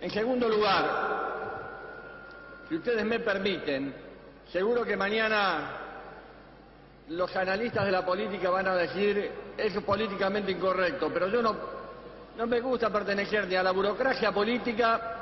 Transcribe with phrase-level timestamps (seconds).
[0.00, 1.08] En segundo lugar,
[2.68, 3.94] si ustedes me permiten,
[4.52, 5.70] seguro que mañana
[7.08, 11.56] los analistas de la política van a decir eso es políticamente incorrecto, pero yo no,
[12.36, 15.14] no me gusta pertenecer ni a la burocracia política,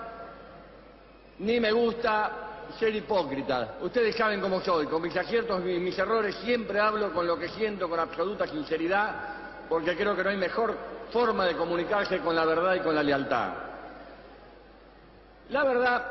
[1.38, 2.46] ni me gusta
[2.78, 3.76] ser hipócrita.
[3.80, 7.48] Ustedes saben cómo soy, con mis aciertos y mis errores siempre hablo con lo que
[7.50, 9.14] siento con absoluta sinceridad,
[9.68, 10.76] porque creo que no hay mejor
[11.12, 13.50] forma de comunicarse con la verdad y con la lealtad.
[15.50, 16.02] La verdad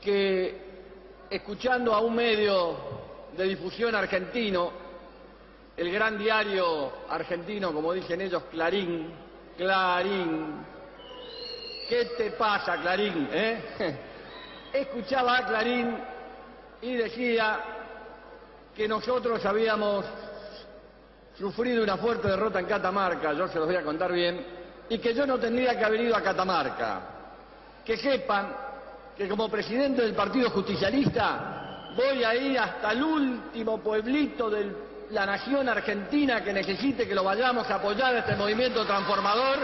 [0.00, 0.68] que
[1.28, 2.76] escuchando a un medio
[3.36, 4.72] de difusión argentino,
[5.76, 9.12] el gran diario argentino, como dicen ellos, Clarín,
[9.56, 10.64] Clarín,
[11.88, 13.28] ¿qué te pasa, Clarín?
[13.32, 13.98] Eh?
[14.72, 15.96] escuchaba a Clarín
[16.80, 17.60] y decía
[18.74, 20.06] que nosotros habíamos
[21.38, 24.44] sufrido una fuerte derrota en Catamarca, yo se los voy a contar bien,
[24.88, 27.17] y que yo no tendría que haber ido a Catamarca.
[27.88, 28.54] Que sepan
[29.16, 34.70] que como presidente del Partido Justicialista voy a ir hasta el último pueblito de
[35.08, 39.60] la nación argentina que necesite que lo vayamos a apoyar a este movimiento transformador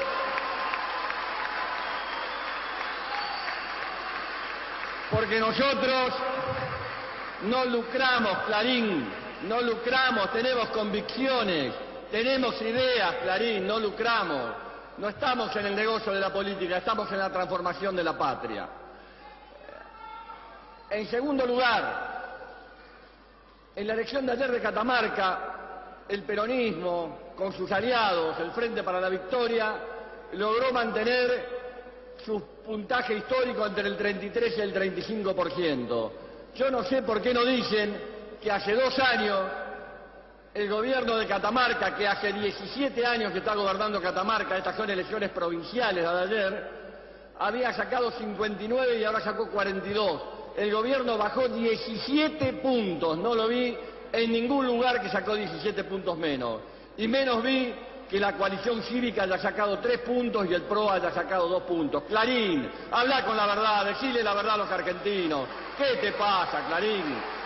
[5.11, 6.15] porque nosotros
[7.43, 9.07] no lucramos, Clarín,
[9.47, 11.75] no lucramos, tenemos convicciones,
[12.11, 14.64] tenemos ideas, Clarín, no lucramos.
[14.99, 18.69] No estamos en el negocio de la política, estamos en la transformación de la patria.
[20.89, 22.15] En segundo lugar,
[23.75, 25.39] en la elección de ayer de Catamarca,
[26.09, 29.75] el peronismo, con sus aliados, el Frente para la Victoria,
[30.35, 31.55] logró mantener
[32.25, 36.11] su puntaje histórico entre el 33 y el 35%.
[36.55, 38.01] Yo no sé por qué no dicen
[38.41, 39.41] que hace dos años
[40.55, 45.31] el gobierno de Catamarca, que hace 17 años que está gobernando Catamarca, estas son elecciones
[45.31, 46.71] provinciales de ayer,
[47.41, 50.23] había sacado 59 y ahora sacó 42.
[50.57, 53.77] El gobierno bajó 17 puntos, no lo vi
[54.13, 56.61] en ningún lugar que sacó 17 puntos menos.
[56.97, 57.75] Y menos vi
[58.09, 62.05] que la coalición cívica haya sacado tres puntos y el PRO haya sacado dos puntos.
[62.05, 65.49] Clarín, habla con la verdad, decile la verdad a los argentinos.
[65.77, 67.43] ¿Qué te pasa, Clarín?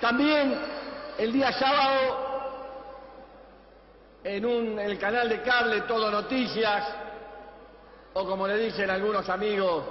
[0.00, 0.58] También
[1.18, 2.30] el día sábado,
[4.24, 6.88] en, un, el canal de cable Todo Noticias,
[8.14, 9.84] o como le dicen algunos amigos,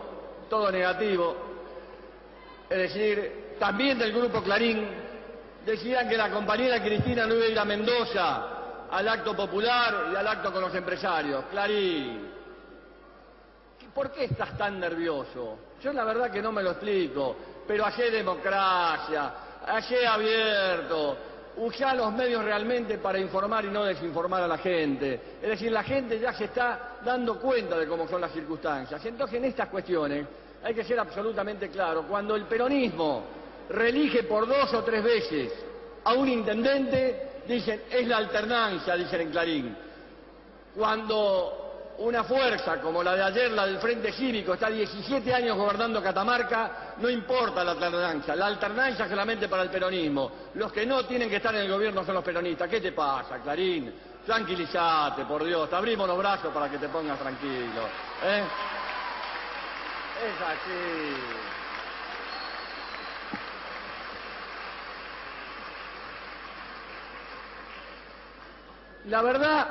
[0.50, 1.36] todo negativo,
[2.68, 4.88] es decir, también del Grupo Clarín,
[5.64, 8.48] decían que la compañera Cristina no iba a ir a Mendoza
[8.90, 11.46] al acto popular y al acto con los empresarios.
[11.52, 12.32] Clarín,
[13.94, 15.60] ¿por qué estás tan nervioso?
[15.82, 17.36] Yo la verdad que no me lo explico,
[17.68, 19.34] pero hacé democracia,
[19.70, 21.18] hacé abierto,
[21.58, 25.20] usá los medios realmente para informar y no desinformar a la gente.
[25.42, 29.04] Es decir, la gente ya se está dando cuenta de cómo son las circunstancias.
[29.06, 30.26] Entonces, en estas cuestiones
[30.64, 33.24] hay que ser absolutamente claro, cuando el peronismo
[33.70, 35.54] reelige por dos o tres veces
[36.04, 39.78] a un intendente, dicen, es la alternancia, dicen en Clarín.
[40.76, 46.02] Cuando una fuerza como la de ayer, la del Frente Cívico, está 17 años gobernando
[46.02, 48.36] Catamarca, no importa la alternancia.
[48.36, 50.32] La alternancia es solamente para el peronismo.
[50.56, 52.70] Los que no tienen que estar en el gobierno son los peronistas.
[52.70, 53.94] ¿Qué te pasa, Clarín?
[54.26, 55.70] Tranquilízate, por Dios.
[55.70, 57.82] Te abrimos los brazos para que te pongas tranquilo.
[58.24, 58.44] ¿eh?
[60.26, 61.50] Es así.
[69.06, 69.68] La verdad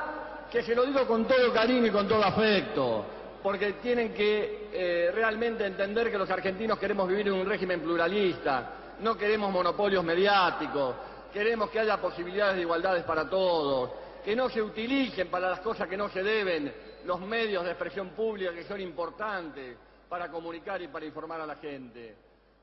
[0.51, 3.05] que se lo digo con todo cariño y con todo afecto,
[3.41, 8.73] porque tienen que eh, realmente entender que los argentinos queremos vivir en un régimen pluralista,
[8.99, 10.95] no queremos monopolios mediáticos,
[11.31, 13.91] queremos que haya posibilidades de igualdades para todos,
[14.23, 16.73] que no se utilicen para las cosas que no se deben
[17.05, 19.77] los medios de expresión pública que son importantes
[20.09, 22.17] para comunicar y para informar a la gente.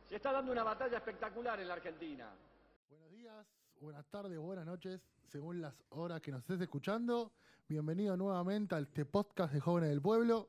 [0.08, 2.30] Se está dando una batalla espectacular en la Argentina.
[2.90, 3.46] Buenos días,
[3.80, 7.32] buenas tardes, buenas noches, según las horas que nos estés escuchando.
[7.68, 10.48] Bienvenido nuevamente al este podcast de Jóvenes del Pueblo.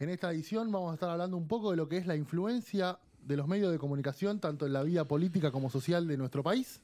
[0.00, 2.98] En esta edición vamos a estar hablando un poco de lo que es la influencia
[3.22, 6.80] de los medios de comunicación, tanto en la vida política como social de nuestro país.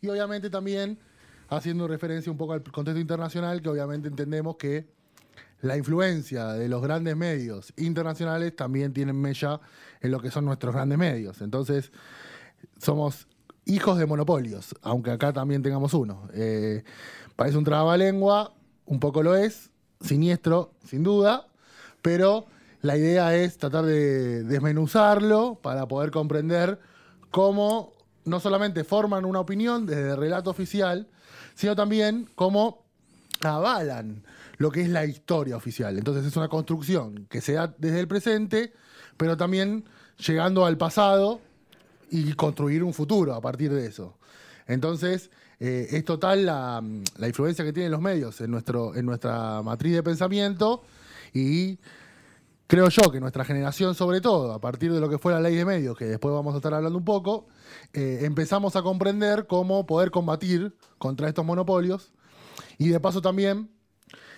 [0.00, 0.98] Y obviamente también
[1.48, 4.88] haciendo referencia un poco al contexto internacional, que obviamente entendemos que
[5.60, 9.60] la influencia de los grandes medios internacionales también tienen mella
[10.00, 11.42] en lo que son nuestros grandes medios.
[11.42, 11.92] Entonces,
[12.76, 13.28] somos
[13.66, 16.28] hijos de monopolios, aunque acá también tengamos uno.
[16.34, 16.82] Eh,
[17.36, 18.52] parece un trabalengua,
[18.84, 21.46] un poco lo es, siniestro, sin duda,
[22.02, 22.46] pero
[22.82, 26.80] la idea es tratar de desmenuzarlo para poder comprender
[27.30, 27.92] cómo
[28.24, 31.08] no solamente forman una opinión desde el relato oficial,
[31.54, 32.84] sino también cómo
[33.40, 34.24] avalan
[34.58, 35.96] lo que es la historia oficial.
[35.96, 38.72] Entonces es una construcción que se da desde el presente,
[39.16, 39.84] pero también
[40.18, 41.40] llegando al pasado
[42.10, 44.18] y construir un futuro a partir de eso.
[44.66, 46.82] Entonces, eh, es total la,
[47.26, 50.82] influencia que tienen los medios en, nuestro, en nuestra matriz de pensamiento
[51.32, 51.78] y
[52.72, 55.54] creo yo que nuestra generación sobre todo, a partir de lo que fue la ley
[55.54, 57.46] de medios, que después vamos a estar hablando un poco,
[57.92, 62.14] eh, empezamos a comprender cómo poder combatir contra estos monopolios
[62.78, 63.68] y de paso también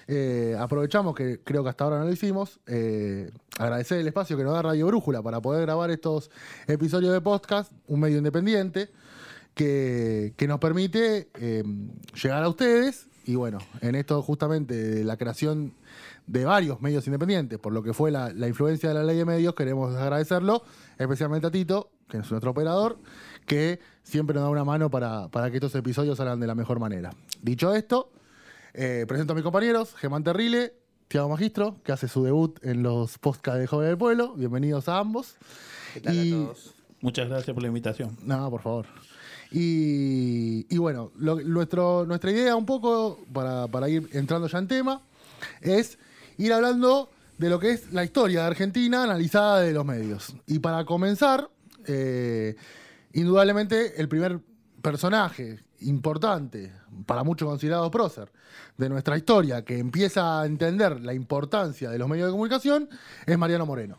[0.08, 2.58] eh, aprovechamos que creo que hasta ahora no lo hicimos.
[2.66, 6.28] Eh, agradecer el espacio que nos da Radio Brújula para poder grabar estos
[6.66, 8.90] episodios de podcast, un medio independiente
[9.54, 11.28] que, nos permite
[12.20, 13.06] llegar a ustedes.
[13.26, 15.72] Y bueno, en esto justamente la creación
[16.26, 19.54] de varios medios independientes, por lo que fue la, influencia de la ley de medios,
[19.54, 20.62] queremos agradecerlo,
[20.98, 22.98] especialmente a Tito, que es nuestro operador,
[23.46, 26.80] que siempre nos da una mano para, para que estos episodios salgan de la mejor
[26.80, 27.14] manera.
[27.42, 28.10] Dicho esto,
[28.74, 30.74] eh, presento a mis compañeros, Germán Terrile,
[31.08, 34.34] Tiago Magistro, que hace su debut en los podcasts de Joven del Pueblo.
[34.34, 35.36] Bienvenidos a ambos.
[35.94, 36.74] ¿Qué tal a todos?
[37.00, 38.16] Muchas gracias por la invitación.
[38.22, 38.86] No, por favor.
[39.50, 45.02] Y, bueno, nuestra idea un poco, para, ir entrando ya en tema,
[45.60, 45.98] es
[46.38, 50.34] ir hablando de lo que es la historia de Argentina analizada de los medios.
[50.46, 51.50] Y para comenzar,
[51.86, 52.56] eh,
[53.12, 54.40] indudablemente el primer
[54.82, 56.72] personaje importante,
[57.06, 58.32] para muchos considerado prócer,
[58.76, 62.88] de nuestra historia, que empieza a entender la importancia de los medios de comunicación,
[63.26, 63.98] es Mariano Moreno.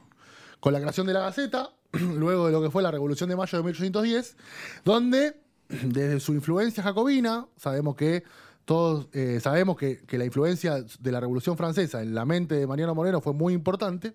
[0.59, 1.69] Con la creación de la Gaceta,
[2.17, 4.35] luego de lo que fue la Revolución de Mayo de 1810,
[4.83, 5.35] donde
[5.69, 8.23] desde su influencia jacobina, sabemos que
[8.65, 12.65] todos eh, sabemos que, que, la influencia de la Revolución Francesa en la mente de
[12.65, 14.13] Mariano Moreno fue muy importante.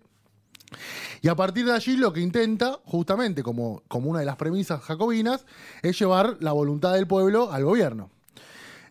[1.22, 4.80] Y a partir de allí lo que intenta, justamente como, como una de las premisas
[4.82, 5.44] jacobinas,
[5.82, 8.10] es llevar la voluntad del pueblo al gobierno.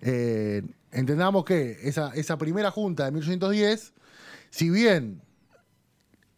[0.01, 3.93] Eh, entendamos que esa, esa, primera junta de 1810,
[4.49, 5.21] si bien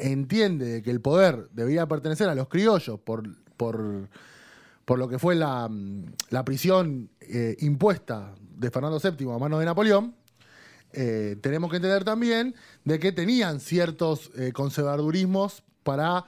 [0.02, 3.24] entiende que el poder debía pertenecer a los criollos por,
[3.58, 4.10] por,
[4.86, 5.70] por lo que fue la,
[6.30, 10.16] la prisión eh, impuesta de Fernando VII a manos de Napoleón,
[10.94, 12.54] eh, tenemos que entender también
[12.84, 16.26] de que tenían ciertos eh, conservadurismos para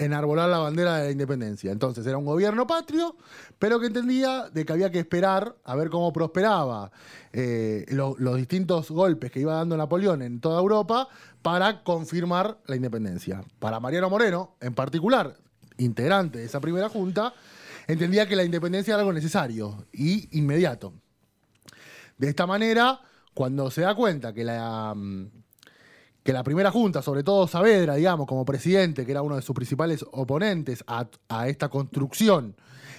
[0.00, 1.70] enarbolar la bandera de la independencia.
[1.70, 3.16] Entonces era un gobierno patrio,
[3.58, 6.90] pero que entendía de que había que esperar a ver cómo prosperaba
[7.32, 11.08] eh, los distintos golpes que iba dando Napoleón en toda Europa
[11.42, 13.44] para confirmar la independencia.
[13.58, 15.36] Para Mariano Moreno, en particular,
[15.76, 17.34] integrante de esa primera junta,
[17.86, 20.94] entendía que la independencia era algo necesario y inmediato.
[22.16, 23.00] De esta manera,
[23.34, 25.26] cuando se da cuenta que la, mm,
[26.22, 29.54] que la primera junta, sobre todo Saavedra, digamos, como presidente, que era uno de sus
[29.54, 31.08] principales oponentes a,
[31.48, 32.56] esta construcción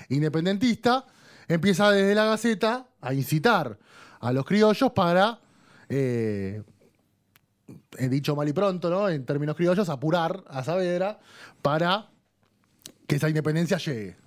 [0.09, 1.06] independentista,
[1.47, 3.77] empieza desde la Gaceta a incitar
[4.19, 5.39] a los criollos para,
[5.89, 6.63] eh,
[7.97, 9.09] he dicho mal y pronto, ¿no?
[9.09, 11.19] en términos criollos, apurar a Saavedra
[11.62, 12.09] para
[13.07, 14.21] que esa independencia llegue.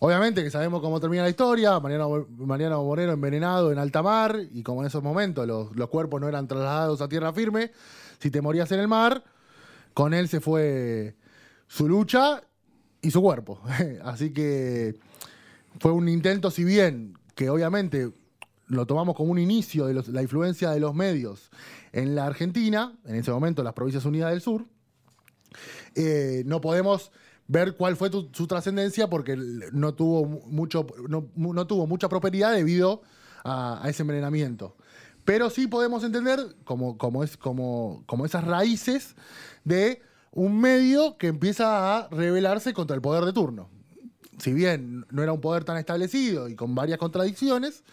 [0.00, 4.62] Obviamente que sabemos cómo termina la historia, Mariano, Mariano Moreno envenenado en alta mar, y
[4.62, 7.72] como en esos momentos los, cuerpos no eran trasladados a tierra firme,
[8.18, 9.24] si te morías en el mar,
[9.94, 11.16] con él se fue
[11.66, 12.42] su lucha
[13.00, 13.60] y su cuerpo.
[14.04, 14.98] Así que
[15.80, 18.12] fue un intento, si bien que obviamente
[18.66, 21.50] lo tomamos como un inicio de la influencia de los medios
[21.92, 24.66] en la Argentina, en ese momento las Provincias Unidas del Sur,
[25.94, 27.10] eh, no podemos
[27.46, 29.36] ver cuál fue su trascendencia porque
[29.72, 33.02] no tuvo, mucho, no, tuvo mucha propiedad debido
[33.42, 34.76] a, ese envenenamiento.
[35.28, 39.14] Pero sí podemos entender como, como, es, como, como esas raíces
[39.62, 43.68] de un medio que empieza a rebelarse contra el poder de turno.
[44.38, 47.84] Si bien no era un poder tan establecido y con varias contradicciones,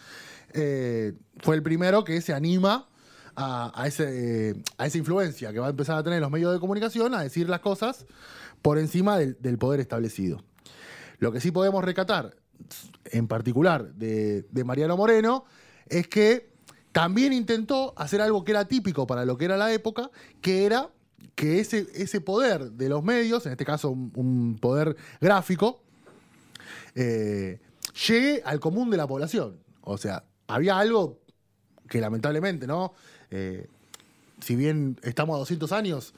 [0.54, 2.88] eh, fue el primero que se anima
[3.36, 7.14] a, ese, a esa influencia que va a empezar a tener los medios de comunicación,
[7.16, 8.06] a decir las cosas
[8.62, 10.42] por encima del, poder establecido.
[11.20, 12.38] Lo que sí podemos recatar,
[13.04, 15.44] en particular de, Mariano Moreno,
[15.90, 16.55] es que
[16.96, 20.92] también intentó hacer algo que era típico para lo que era la época, que era
[21.36, 25.84] que ese, ese poder de los medios, en este caso un, poder gráfico,
[26.96, 27.60] eh,
[28.08, 29.60] llegue al común de la población.
[29.82, 31.20] O sea, había algo
[31.90, 32.94] que lamentablemente, ¿no?
[33.30, 33.68] Eh,
[34.40, 36.14] si bien estamos a 200 años,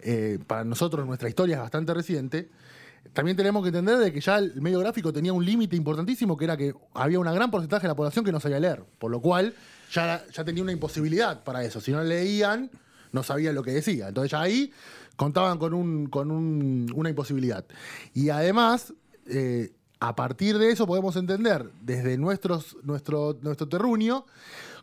[0.00, 2.50] eh, para nosotros nuestra historia es bastante reciente,
[3.12, 6.44] también tenemos que entender de que ya el medio gráfico tenía un límite importantísimo, que
[6.44, 9.20] era que había un gran porcentaje de la población que no sabía leer, por lo
[9.20, 9.54] cual
[9.92, 11.80] ya, ya tenía una imposibilidad para eso.
[11.80, 12.70] Si no leían,
[13.12, 14.08] no sabían lo que decía.
[14.08, 14.72] Entonces ya ahí
[15.16, 17.64] contaban con, un, con una imposibilidad.
[18.14, 18.94] Y además,
[19.26, 24.24] eh, a partir de eso podemos entender desde nuestros, nuestro, nuestro terruño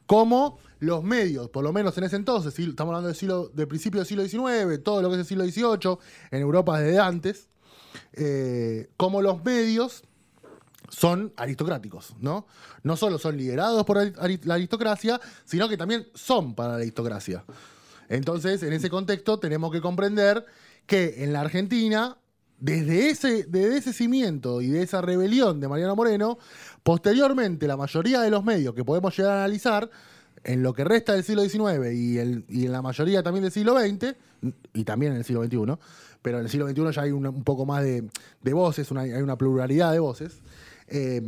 [0.05, 3.99] cómo los medios, por lo menos en ese entonces, estamos hablando del, siglo, del principio
[3.99, 5.97] del siglo XIX, todo lo que es el siglo XVIII,
[6.31, 7.49] en Europa desde antes,
[8.13, 10.03] eh, cómo los medios
[10.89, 12.47] son aristocráticos, ¿no?
[12.83, 17.43] No solo son liderados por la aristocracia, sino que también son para la aristocracia.
[18.09, 20.45] Entonces, en ese contexto, tenemos que comprender
[20.85, 22.17] que en la Argentina,
[22.59, 26.39] desde ese, desde ese cimiento y de esa rebelión de Mariano Moreno,
[26.83, 29.89] posteriormente la mayoría de los medios que podemos llegar a analizar,
[30.43, 34.15] en lo que resta del siglo XIX y, en la mayoría también del siglo XX,
[34.73, 35.77] y también en el siglo XXI,
[36.27, 38.03] pero en el siglo XXI ya hay un, poco más de,
[38.51, 40.41] voces, hay una pluralidad de voces,
[40.89, 41.21] eh,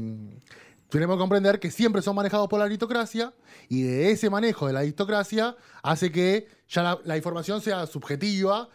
[0.89, 3.33] tenemos que comprender que siempre son manejados por la aristocracia
[3.69, 8.67] y de ese manejo de la aristocracia hace que ya la, información sea subjetiva,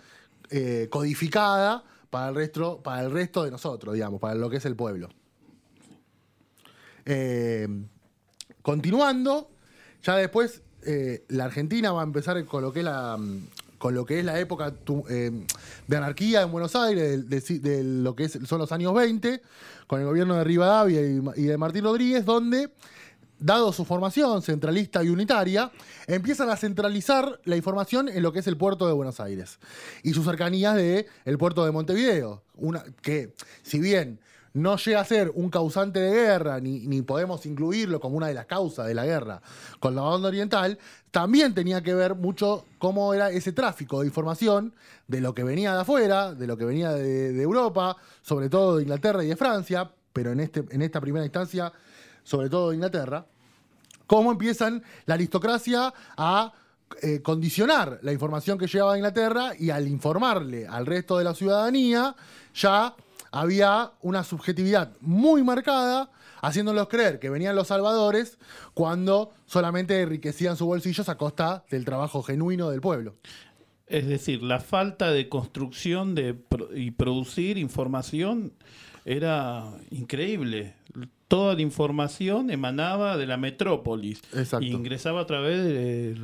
[0.49, 4.65] eh, codificada para el, resto, para el resto de nosotros, digamos, para lo que es
[4.65, 5.11] el pueblo.
[7.05, 7.69] Eh,
[8.63, 9.51] continuando,
[10.03, 10.63] ya después
[11.29, 13.19] la Argentina va a empezar con lo que la,
[13.85, 14.73] con lo que es la época
[15.11, 15.31] eh,
[15.87, 19.43] de anarquía en Buenos Aires, de, lo que son los años 20,
[19.87, 22.71] con el gobierno de Rivadavia y, de Martín Rodríguez, donde
[23.39, 25.71] dado su formación centralista y unitaria,
[26.07, 29.59] empiezan a centralizar la información en lo que es el puerto de Buenos Aires
[30.03, 34.19] y sus cercanías del el puerto de Montevideo, una, que si bien
[34.55, 38.47] no llega a ser un causante de guerra, ni, podemos incluirlo como una de las
[38.47, 39.43] causas de la guerra
[39.81, 40.79] con la banda oriental,
[41.11, 44.73] también tenía que ver mucho cómo era ese tráfico de información
[45.09, 48.85] de lo que venía de afuera, de lo que venía de, Europa, sobre todo de
[48.85, 51.73] Inglaterra y de Francia, pero en, este, en esta primera instancia,
[52.23, 53.27] sobre todo de Inglaterra,
[54.07, 56.53] cómo empiezan la aristocracia a
[57.03, 61.35] eh, condicionar la información que llegaba a Inglaterra y al informarle al resto de la
[61.35, 62.15] ciudadanía,
[62.55, 62.95] ya
[63.35, 66.09] había una subjetividad muy marcada,
[66.41, 68.39] haciéndolos creer que venían los salvadores
[68.75, 73.17] cuando solamente enriquecían sus bolsillos a costa del trabajo genuino del pueblo.
[73.89, 76.37] Es decir, la falta de construcción de,
[76.77, 78.53] y producir información
[79.05, 80.75] era increíble.
[81.27, 86.17] Toda la información emanaba de la metrópolis e ingresaba a través de,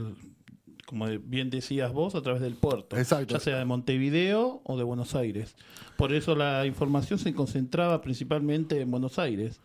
[0.91, 5.15] como bien decías vos, a través del puerto, ya sea de Montevideo o de Buenos
[5.15, 5.55] Aires.
[5.97, 9.61] Por eso la información se concentraba principalmente en Buenos Aires.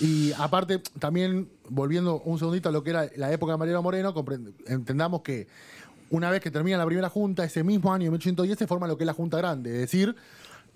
[0.00, 4.14] Y aparte, también volviendo un segundito a lo que era la época de Mariano Moreno,
[4.68, 5.48] entendamos que
[6.08, 9.04] una vez que termina la primera junta, ese mismo año, 1810, se forma lo que
[9.04, 10.16] es la Junta Grande, es decir,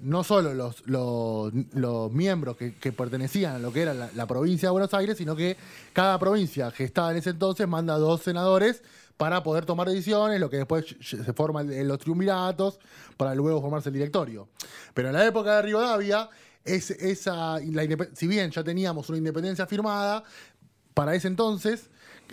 [0.01, 4.73] no solo los, los, miembros que, pertenecían a lo que era la, la, provincia de
[4.73, 5.57] Buenos Aires, sino que
[5.95, 8.83] cada provincia gestada en ese entonces manda dos senadores
[9.17, 12.81] para poder tomar decisiones, lo que después se forman los triunviratos,
[13.17, 14.49] para luego formarse el directorio.
[14.93, 16.29] Pero en la época de Rivadavia,
[16.65, 17.59] es, esa,
[18.15, 20.25] si bien ya teníamos una independencia firmada,
[20.95, 21.91] para ese entonces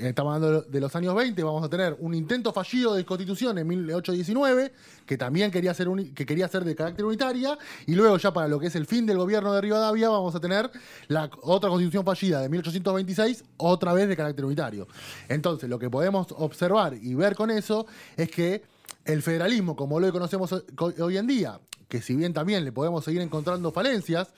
[0.08, 3.68] estamos hablando de los años 20, vamos a tener un intento fallido de constitución en
[3.68, 4.74] 1819,
[5.06, 8.60] que también quería ser, que quería ser de carácter unitaria, y luego ya para lo
[8.60, 10.72] que es el fin del gobierno de Rivadavia vamos a tener
[11.08, 14.88] la otra constitución fallida de 1826, otra vez de carácter unitario.
[15.28, 17.86] Entonces, lo que podemos observar y ver con eso
[18.18, 18.64] es que
[19.06, 21.60] el federalismo, como lo conocemos hoy en día,
[21.92, 24.30] que si bien también le podemos seguir encontrando falencias,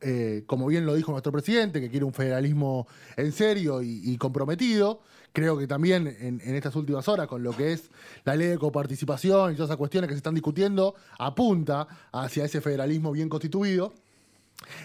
[0.00, 5.02] eh, como bien lo dijo nuestro presidente, que quiere un federalismo en serio y, comprometido,
[5.34, 7.90] creo que también en, en, estas últimas horas, con lo que es
[8.24, 12.62] la ley de coparticipación y todas esas cuestiones que se están discutiendo, apunta hacia ese
[12.62, 13.92] federalismo bien constituido.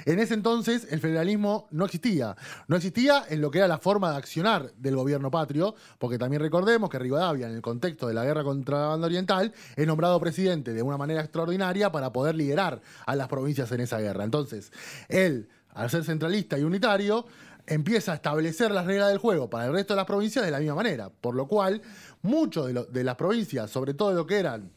[0.06, 2.36] En ese entonces el federalismo no existía.
[2.68, 6.42] No existía en lo que era la forma de accionar del gobierno patrio, porque también
[6.42, 10.20] recordemos que Rivadavia, en el contexto de la guerra contra la banda oriental, es nombrado
[10.20, 14.24] presidente de una manera extraordinaria para poder liderar a las provincias en esa guerra.
[14.24, 14.72] Entonces,
[15.08, 17.26] él, al ser centralista y unitario,
[17.70, 20.60] empieza a establecer las reglas del juego para el resto de las provincias de la
[20.60, 21.10] misma manera.
[21.10, 21.82] Por lo cual,
[22.22, 24.72] muchos de, las provincias, sobre todo lo que eran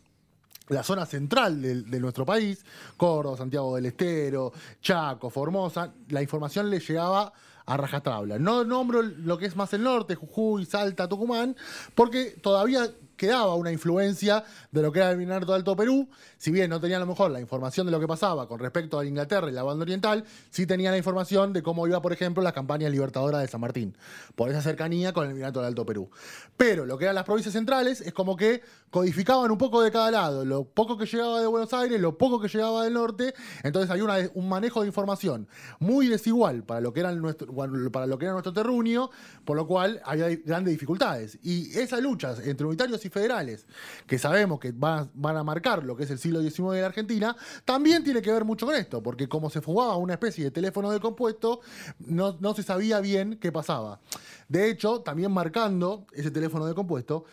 [0.69, 2.65] la zona central de, nuestro país,
[2.97, 7.33] Córdoba, Santiago del Estero, Chaco, Formosa, la información le llegaba
[7.67, 8.39] a rajatabla.
[8.39, 11.57] No nombro lo que es más el norte, Jujuy, Salta, Tucumán,
[11.95, 16.09] porque todavía quedaba una influencia de lo que era el de Alto Perú,
[16.43, 18.99] si bien no tenía a lo mejor la información de lo que pasaba con respecto
[18.99, 22.43] a Inglaterra y la banda oriental, sí tenía la información de cómo iba, por ejemplo,
[22.43, 23.97] las campañas libertadoras de San Martín,
[24.35, 26.11] por esa cercanía con el Virreinato del Alto Perú.
[26.57, 30.11] Pero lo que eran las provincias centrales es como que codificaban un poco de cada
[30.11, 33.89] lado, lo poco que llegaba de Buenos Aires, lo poco que llegaba del norte, entonces
[33.93, 34.01] hay
[34.35, 35.47] un manejo de información
[35.79, 39.11] muy desigual para lo que era nuestro, era nuestro terruño,
[39.45, 41.39] por lo cual había grandes dificultades.
[41.45, 43.65] Y esas luchas entre unitarios y federales,
[44.09, 46.87] que sabemos que van, van a marcar lo que es el siglo XIX de la
[46.87, 50.51] Argentina, también tiene que ver mucho con esto, porque como se fugaba una especie de
[50.51, 51.61] teléfono de compuesto,
[51.99, 54.01] no, no se sabía bien qué pasaba.
[54.49, 57.25] De hecho, también marcando ese teléfono de compuesto,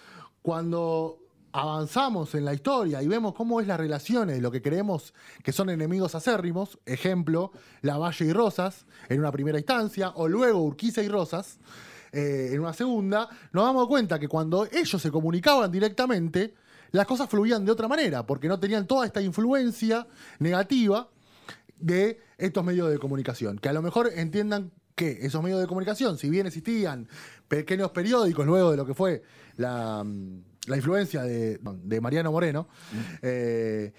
[0.42, 1.20] cuando
[1.52, 5.14] avanzamos en la historia y vemos cómo es las relaciones de lo que creemos
[5.44, 7.52] que son enemigos acérrimos, ejemplo,
[7.82, 11.60] Lavalle y Rosas en una primera instancia, o luego Urquiza y Rosas
[12.12, 16.56] eh, en una segunda, nos damos cuenta que cuando ellos se comunicaban directamente,
[16.92, 20.08] las cosas fluían de otra manera, porque no tenían toda esta influencia
[20.40, 21.10] negativa
[21.78, 26.18] de estos medios de comunicación, que a lo mejor entiendan que esos medios de comunicación,
[26.18, 27.08] si bien existían
[27.48, 29.24] pequeños periódicos luego de lo que fue
[29.56, 30.06] la,
[30.68, 32.68] la influencia de, de Mariano Moreno,
[33.22, 33.94] eh,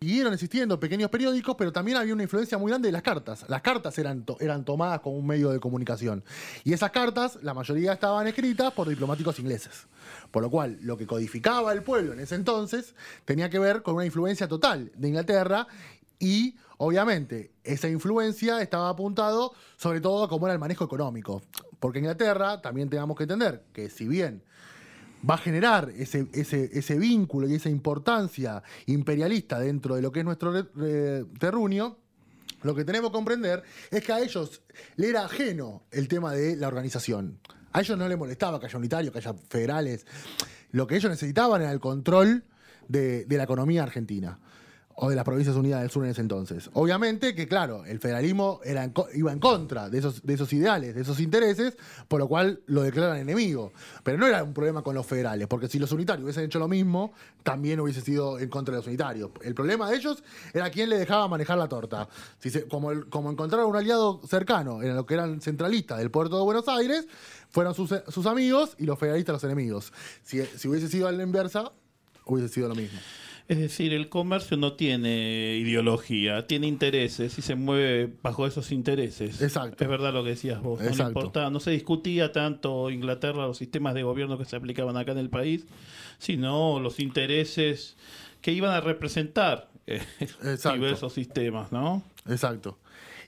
[0.00, 3.44] siguieron existiendo pequeños periódicos, pero también había una influencia muy grande de las cartas.
[3.48, 6.24] Las cartas eran, to- eran tomadas como un medio de comunicación.
[6.64, 9.86] Y esas cartas, la mayoría estaban escritas por diplomáticos ingleses.
[10.30, 12.94] Por lo cual, lo que codificaba el pueblo en ese entonces
[13.24, 15.66] tenía que ver con una influencia total de Inglaterra
[16.18, 21.42] y obviamente esa influencia estaba apuntado sobre todo a cómo era el manejo económico.
[21.80, 24.42] Porque Inglaterra, también tenemos que entender que si bien
[25.28, 30.20] va a generar ese, ese, ese vínculo y esa importancia imperialista dentro de lo que
[30.20, 31.96] es nuestro re- terruño,
[32.62, 34.62] lo que tenemos que comprender es que a ellos
[34.96, 37.38] le era ajeno el tema de la organización.
[37.72, 40.06] A ellos no les molestaba que haya unitarios, que haya federales.
[40.72, 42.44] Lo que ellos necesitaban era el control
[42.88, 44.38] de, de la economía argentina
[45.00, 46.70] o de las provincias unidas del sur en ese entonces.
[46.72, 51.02] Obviamente que, claro, el federalismo era iba en contra de esos, de esos ideales, de
[51.02, 51.76] esos intereses,
[52.08, 53.72] por lo cual lo declaran enemigo.
[54.02, 56.66] Pero no era un problema con los federales, porque si los unitarios hubiesen hecho lo
[56.66, 57.12] mismo,
[57.44, 59.30] también hubiese sido en contra de los unitarios.
[59.42, 62.08] El problema de ellos era quién le dejaba manejar la torta.
[62.40, 66.42] Si como, como encontraron un aliado cercano en lo que eran centralistas del puerto de
[66.42, 67.06] Buenos Aires,
[67.50, 69.92] fueron sus, sus amigos y los federalistas los enemigos.
[70.24, 71.70] Si, si hubiese sido a la inversa,
[72.24, 72.98] hubiese sido lo mismo.
[73.48, 79.40] Es decir, el comercio no tiene ideología, tiene intereses y se mueve bajo esos intereses.
[79.40, 79.82] Exacto.
[79.82, 80.80] Es verdad lo que decías vos.
[80.80, 81.18] No, Exacto.
[81.20, 85.18] importaba- no se discutía tanto Inglaterra, los sistemas de gobierno que se aplicaban acá en
[85.18, 85.64] el país,
[86.18, 87.96] sino los intereses
[88.42, 90.74] que iban a representar eh, Exacto.
[90.74, 92.02] diversos sistemas, ¿no?
[92.28, 92.78] Exacto.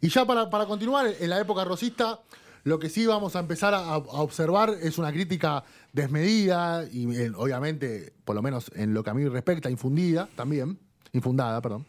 [0.02, 2.20] Y ya para, para continuar, en la época rosista,
[2.64, 8.12] lo que sí vamos a empezar a, a observar es una crítica desmedida y obviamente,
[8.24, 10.78] por lo menos en lo que a mí respecta, infundida también,
[11.12, 11.86] infundada, perdón,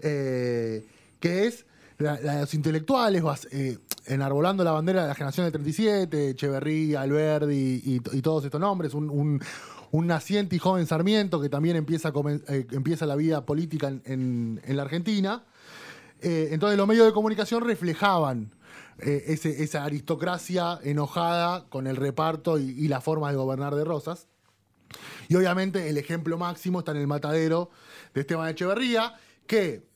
[0.00, 0.86] eh,
[1.20, 1.66] que es
[1.98, 8.00] la, los intelectuales eh, enarbolando la bandera de la generación del 37, Echeverría, Alberdi y,
[8.16, 9.40] y todos estos nombres, un, un-
[10.06, 12.12] naciente y joven Sarmiento que también empieza,
[12.48, 12.66] eh,
[13.06, 15.44] la vida política en- la Argentina.
[16.20, 18.50] Entonces los medios de comunicación reflejaban
[19.00, 19.24] eh,
[19.58, 24.26] esa aristocracia enojada con el reparto y, y la forma de gobernar de Rosas.
[25.28, 27.70] Y obviamente el ejemplo máximo está en el matadero
[28.14, 29.14] de Esteban Echeverría,
[29.46, 29.86] que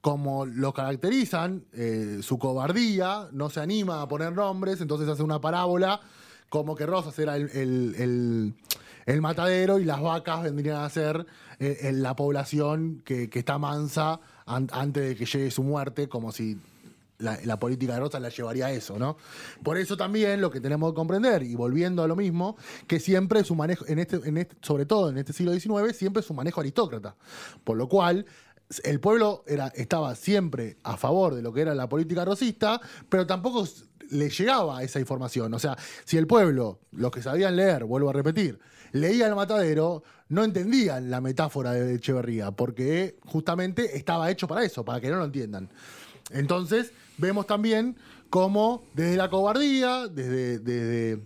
[0.00, 5.40] como lo caracterizan, eh, su cobardía, no se anima a poner nombres, entonces hace una
[5.42, 6.00] parábola
[6.48, 8.54] como que Rosas era el, el-
[9.06, 11.26] el- matadero y las vacas vendrían a ser
[11.58, 16.32] eh, la población que, que está mansa an- antes de que llegue su muerte, como
[16.32, 16.56] si
[17.20, 19.16] la, política de Rosas la llevaría a eso, ¿no?
[19.62, 22.56] Por eso también lo que tenemos que comprender, y volviendo a lo mismo,
[22.86, 26.60] que siempre su manejo, este, este, sobre todo en este siglo XIX, siempre su manejo
[26.60, 27.16] aristócrata.
[27.64, 28.26] Por lo cual,
[28.84, 33.26] el pueblo era, estaba siempre a favor de lo que era la política rosista, pero
[33.26, 33.66] tampoco
[34.10, 35.52] le llegaba esa información.
[35.54, 38.58] O sea, si el pueblo, los que sabían leer, vuelvo a repetir,
[38.92, 44.84] leía el matadero, no entendían la metáfora de Echeverría, porque justamente estaba hecho para eso,
[44.84, 45.68] para que no lo entiendan.
[46.30, 47.96] Entonces, vemos también
[48.30, 51.22] cómo desde la cobardía, desde, desde,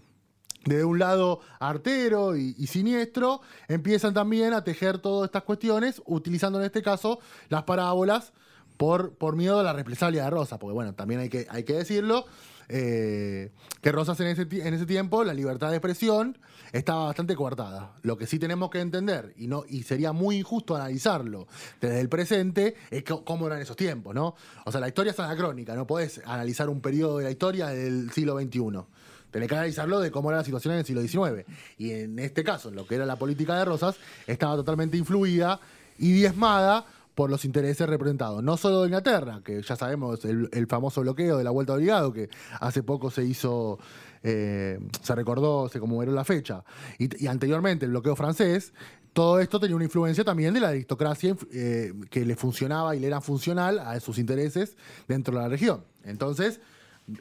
[0.64, 6.66] desde un lado artero y, siniestro, empiezan también a tejer todas estas cuestiones, utilizando en
[6.66, 8.32] este caso las parábolas
[8.76, 11.74] por, por miedo a la represalia de Rosas, porque bueno, también hay que, hay que
[11.74, 12.26] decirlo,
[12.68, 13.50] eh,
[13.80, 16.38] que Rosas en ese, tiempo, la libertad de expresión
[16.72, 17.94] estaba bastante coartada.
[18.02, 21.46] Lo que sí tenemos que entender, y, no, y sería muy injusto analizarlo
[21.80, 24.34] desde el presente, es cómo eran esos tiempos, ¿no?
[24.64, 28.10] O sea, la historia es anacrónica, no podés analizar un periodo de la historia del
[28.10, 28.84] siglo XXI.
[29.30, 31.44] Tenés que analizarlo de cómo era la situación en el siglo XIX.
[31.76, 33.96] Y en este caso, lo que era la política de Rosas,
[34.28, 35.58] estaba totalmente influida
[35.98, 38.42] y diezmada por los intereses representados.
[38.42, 42.28] No solo de Inglaterra, que ya sabemos el, famoso bloqueo de la vuelta obligado, que
[42.60, 43.78] hace poco se hizo,
[44.22, 46.64] eh, se recordó, se conmemoró la fecha,
[46.98, 48.72] y, anteriormente el bloqueo francés.
[49.12, 53.06] Todo esto tenía una influencia también de la aristocracia eh, que le funcionaba y le
[53.06, 55.84] era funcional a sus intereses dentro de la región.
[56.02, 56.60] Entonces,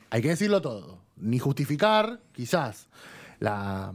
[0.09, 0.97] hay que decirlo todo.
[1.17, 2.87] Ni justificar, quizás,
[3.39, 3.93] la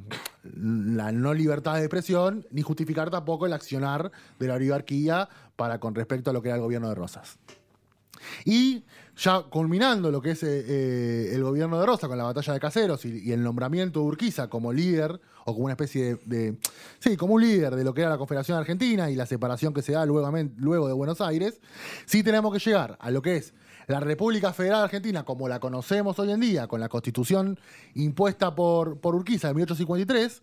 [0.54, 5.28] no libertad de expresión, ni justificar tampoco el accionar de la oligarquía
[5.58, 7.36] para con respecto a lo que era el gobierno de Rosas.
[8.44, 8.84] Y
[9.16, 12.60] ya culminando lo que es eh, eh, el gobierno de Rosa con la batalla de
[12.60, 16.56] Caseros y, el nombramiento de Urquiza como líder, o como una especie de,
[17.00, 19.82] Sí, como un líder de lo que era la Confederación Argentina y la separación que
[19.82, 21.60] se da luego, luego de Buenos Aires,
[22.06, 23.52] sí tenemos que llegar a lo que es
[23.88, 27.58] la República Federal Argentina, como la conocemos hoy en día, con la constitución
[27.94, 30.42] impuesta por, por Urquiza en 1853,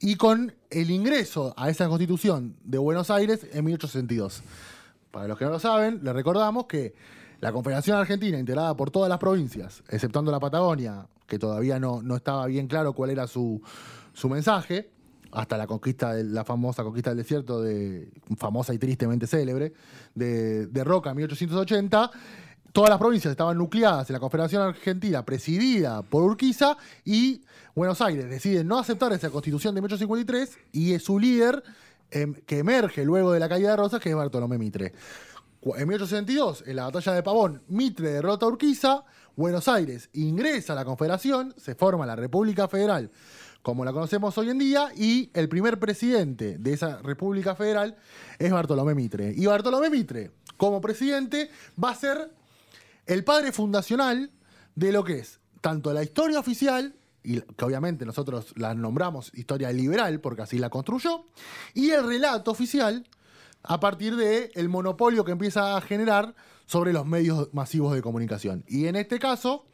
[0.00, 4.42] y con el ingreso a esa constitución de Buenos Aires en 1862.
[5.10, 6.94] Para los que no lo saben, les recordamos que
[7.40, 12.16] la Confederación Argentina, integrada por todas las provincias, exceptuando la Patagonia, que todavía no, no
[12.16, 13.60] estaba bien claro cuál era su,
[14.14, 14.88] su mensaje,
[15.32, 19.74] hasta la conquista de la famosa conquista del desierto, de, famosa y tristemente célebre,
[20.14, 22.10] de, de Roca en 1880,
[22.76, 27.40] todas las provincias estaban nucleadas en la Confederación Argentina presidida por Urquiza y
[27.74, 31.62] Buenos Aires decide no aceptar esa constitución de 1853 y es su líder
[32.10, 34.92] em, que emerge luego de la caída de Rosas, que es Bartolomé Mitre.
[35.62, 39.04] En 1862, en la batalla de Pavón, Mitre derrota a Urquiza,
[39.36, 43.10] Buenos Aires ingresa a la Confederación, se forma la República Federal
[43.62, 47.96] como la conocemos hoy en día, y el primer presidente de esa República Federal
[48.38, 49.32] es Bartolomé Mitre.
[49.34, 51.50] Y Bartolomé Mitre, como presidente,
[51.82, 52.30] va a ser
[53.06, 54.30] el padre fundacional
[54.74, 59.72] de lo que es tanto la historia oficial, y que obviamente nosotros la nombramos historia
[59.72, 61.26] liberal porque así la construyó,
[61.74, 63.08] y el relato oficial
[63.62, 66.34] a partir del el monopolio que empieza a generar
[66.66, 68.64] sobre los medios masivos de comunicación.
[68.68, 69.66] Y en este caso,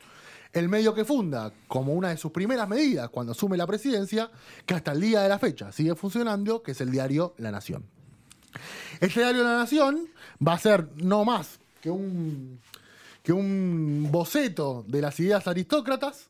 [0.52, 4.30] el medio que funda como una de sus primeras medidas cuando asume la presidencia,
[4.66, 7.84] que hasta el día de la fecha sigue funcionando, que es el diario La Nación.
[9.00, 10.08] Este diario La Nación
[10.46, 12.60] va a ser no más que un
[13.22, 16.28] que un boceto de las ideas aristócratas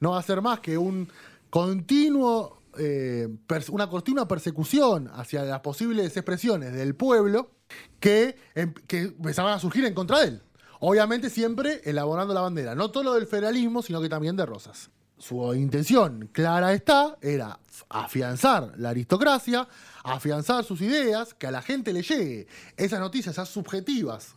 [0.00, 1.08] no va a ser más que un
[1.50, 3.28] continuo, eh,
[3.70, 7.50] una continua persecución hacia las posibles expresiones del pueblo
[7.98, 10.42] que, em, que empezaban a surgir en contra de él.
[10.80, 14.90] Obviamente siempre elaborando la bandera, no todo lo del federalismo, sino que también de Rosas.
[15.18, 19.66] Su intención, clara está, era afianzar la aristocracia,
[20.04, 22.46] afianzar sus ideas, que a la gente le llegue
[22.76, 24.34] esas noticias, esas subjetivas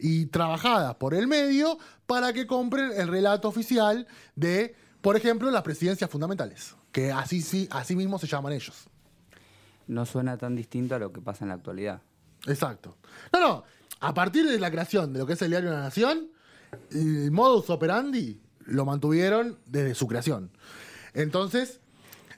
[0.00, 5.62] y trabajadas por el medio para que compren el relato oficial de, por ejemplo, las
[5.62, 8.86] presidencias fundamentales, que así, sí, así mismo se llaman ellos.
[9.86, 12.02] No suena tan distinto a lo que pasa en la actualidad.
[12.46, 12.96] Exacto.
[13.32, 13.64] No, no,
[14.00, 16.30] a partir de la creación de lo que es el diario La Nación,
[16.90, 20.50] el modus operandi lo mantuvieron desde su creación.
[21.12, 21.80] Entonces,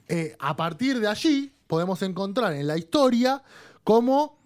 [0.07, 3.43] eh, a partir de allí podemos encontrar en la historia
[3.83, 4.39] cómo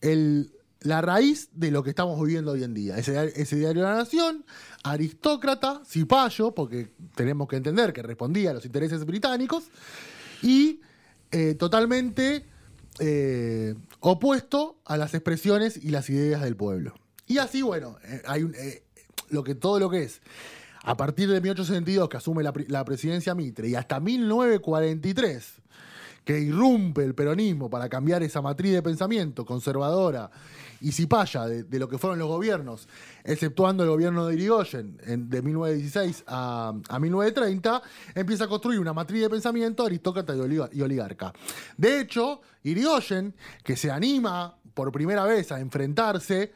[0.00, 0.52] el,
[0.84, 2.96] la raíz de lo que estamos viviendo hoy en día.
[2.98, 4.44] Ese, diario de la Nación,
[4.82, 9.64] aristócrata, cipayo, porque tenemos que entender que respondía a los intereses británicos,
[10.42, 10.80] y
[11.30, 12.44] eh, totalmente
[12.98, 16.94] eh, opuesto a las expresiones y las ideas del pueblo.
[17.26, 18.46] Y así, bueno, eh, hay
[19.30, 20.20] lo que, todo lo que es.
[20.82, 25.62] A partir de 1862, que asume la, la presidencia Mitre, y hasta 1943,
[26.24, 30.30] que irrumpe el peronismo para cambiar esa matriz de pensamiento conservadora
[30.80, 32.88] y cipaya de, de lo que fueron los gobiernos,
[33.24, 37.82] exceptuando el gobierno de Irigoyen de 1916 a, 1930,
[38.14, 41.32] empieza a construir una matriz de pensamiento aristócrata y, oligarca.
[41.76, 46.52] De hecho, Irigoyen, que se anima por primera vez a enfrentarse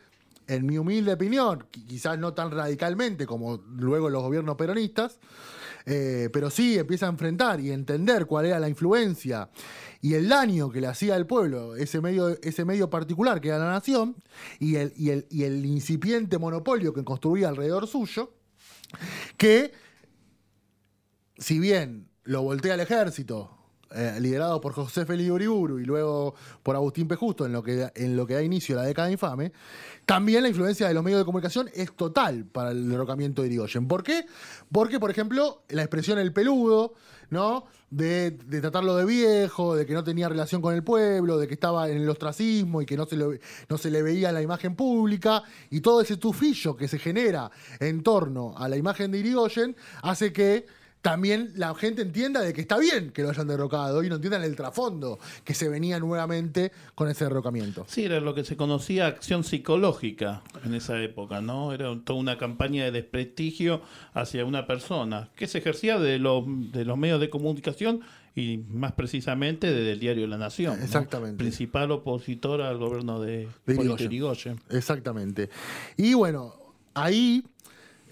[0.46, 5.18] en mi humilde opinión, quizás no tan radicalmente como luego los gobiernos peronistas,
[5.90, 9.48] eh, pero sí empieza a enfrentar y entender cuál era la influencia
[10.02, 13.58] y el daño que le hacía al pueblo ese medio, ese medio particular que era
[13.58, 14.14] la nación
[14.58, 18.34] y el, y el, y el incipiente monopolio que construía alrededor suyo,
[19.38, 19.72] que
[21.38, 23.50] si bien lo voltea al ejército,
[23.94, 27.16] eh, liderado por José Félix Uriburu y luego por Agustín P.
[27.16, 29.52] Justo, en lo, que, en lo que da inicio a la década infame,
[30.08, 33.86] también la influencia de los medios de comunicación es total para el derrocamiento de Irigoyen.
[33.86, 34.24] ¿Por qué?
[34.72, 36.94] Porque, por ejemplo, la expresión el peludo,
[37.28, 37.66] ¿no?
[37.90, 41.90] De, tratarlo de viejo, de que no tenía relación con el pueblo, de que estaba
[41.90, 46.16] en el ostracismo y que no se, le, veía la imagen pública, y todo ese
[46.16, 50.64] tufillo que se genera en torno a la imagen de Irigoyen hace que
[51.02, 54.42] también la gente entienda de que está bien que lo hayan derrocado y no entiendan
[54.42, 57.84] el trasfondo que se venía nuevamente con ese derrocamiento.
[57.88, 61.72] Sí, era lo que se conocía acción psicológica en esa época, ¿no?
[61.72, 63.82] Era toda una campaña de desprestigio
[64.12, 68.00] hacia una persona que se ejercía de los, de los medios de comunicación
[68.34, 70.80] y más precisamente desde el diario La Nación.
[70.82, 71.38] Exactamente.
[71.38, 73.74] Principal opositor al gobierno de, de
[74.70, 75.50] Exactamente.
[75.96, 76.54] Y bueno,
[76.94, 77.44] ahí,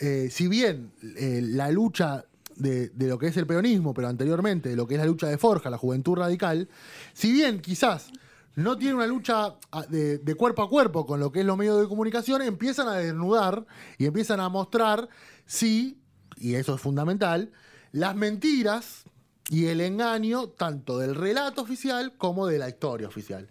[0.00, 2.24] eh, si bien eh, la lucha
[2.56, 5.38] de, lo que es el peronismo, pero anteriormente de lo que es la lucha de
[5.38, 6.68] Forja, la juventud radical,
[7.12, 8.10] si bien quizás
[8.54, 11.58] no tiene una lucha a- de, de cuerpo a cuerpo con lo que es los
[11.58, 13.66] medios de comunicación, empiezan a desnudar
[13.98, 15.08] y empiezan a mostrar
[15.44, 15.98] si,
[16.36, 17.52] y eso es fundamental,
[17.92, 19.04] las mentiras
[19.48, 23.48] y el engaño tanto del relato oficial como de la historia oficial.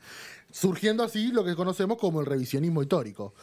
[0.51, 3.33] Surgiendo así lo que conocemos como el revisionismo histórico.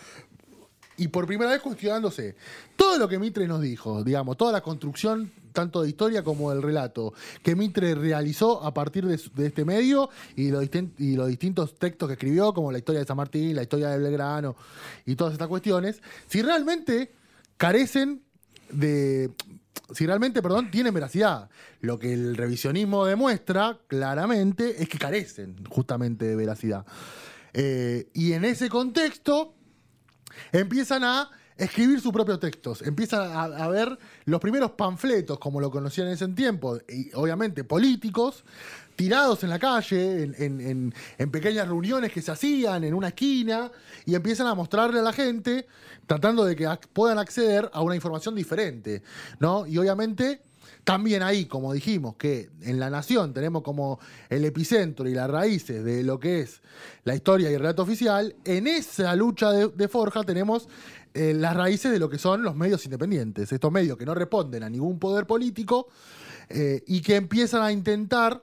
[1.03, 2.37] Y por primera vez cuestionándose
[2.77, 6.63] todo lo que Mitre nos dijo, digamos, toda la construcción tanto de historia como del
[6.63, 7.13] relato
[7.43, 12.07] que Mitre realizó a partir de, este medio y los, distin- y los distintos textos
[12.07, 14.55] que escribió, como la historia de San Martín, la historia de Belgrano
[15.05, 17.11] y todas estas cuestiones, si realmente
[17.57, 18.23] carecen
[18.71, 19.33] de.
[19.97, 21.51] Si realmente, perdón, tienen veracidad.
[21.81, 26.87] Lo que el revisionismo demuestra claramente es que carecen justamente de veracidad.
[27.55, 29.57] Eh, y en ese contexto
[30.53, 36.09] empiezan a escribir sus propios textos, empiezan a, ver los primeros panfletos, como lo conocían
[36.09, 38.43] en ese tiempo, y obviamente políticos,
[38.97, 43.71] tirados en la calle, en, en- en- pequeñas reuniones que se hacían en una esquina,
[44.07, 45.67] y empiezan a mostrarle a la gente,
[46.07, 49.03] tratando de que puedan acceder a una información diferente,
[49.39, 49.67] ¿no?
[49.67, 50.43] Y obviamente
[50.85, 55.85] también ahí, como dijimos, que en la nación tenemos como el epicentro y las raíces
[55.85, 56.61] de lo que es
[57.05, 60.69] la historia y el relato oficial, en esa lucha de, forja tenemos
[61.15, 64.63] eh, las raíces de lo que son los medios independientes, estos medios que no responden
[64.63, 65.89] a ningún poder político
[66.49, 68.43] eh, y que empiezan a intentar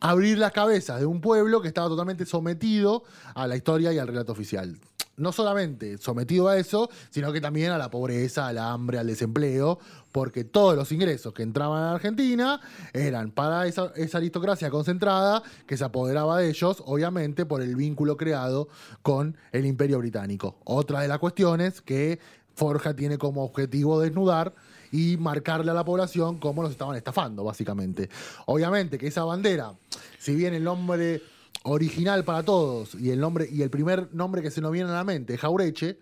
[0.00, 3.04] abrir las cabezas de un pueblo que estaba totalmente sometido
[3.34, 4.78] a la historia y al relato oficial.
[5.16, 9.78] No solamente sometido a eso, sino que también a la pobreza, al hambre, al desempleo,
[10.10, 12.60] porque todos los ingresos que entraban a Argentina
[12.92, 18.16] eran para esa, esa aristocracia concentrada que se apoderaba de ellos, obviamente por el vínculo
[18.16, 18.68] creado
[19.02, 20.56] con el imperio británico.
[20.64, 22.18] Otra de las cuestiones que
[22.54, 24.54] Forja tiene como objetivo desnudar
[24.92, 28.08] y marcarle a la población cómo los estaban estafando, básicamente.
[28.46, 29.74] Obviamente que esa bandera,
[30.18, 31.20] si bien el nombre
[31.64, 34.94] original para todos y el nombre y el primer nombre que se nos viene a
[34.94, 35.98] la mente Jaureche,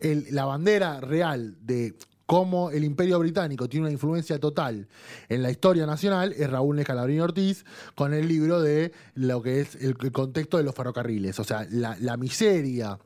[0.00, 1.94] el- la bandera real de
[2.26, 4.86] cómo el imperio británico tiene una influencia total
[5.30, 9.76] en la historia nacional es Raúl Escalabrini Ortiz con el libro de lo que es
[9.76, 12.98] el, el contexto de los ferrocarriles, o sea, la, la miseria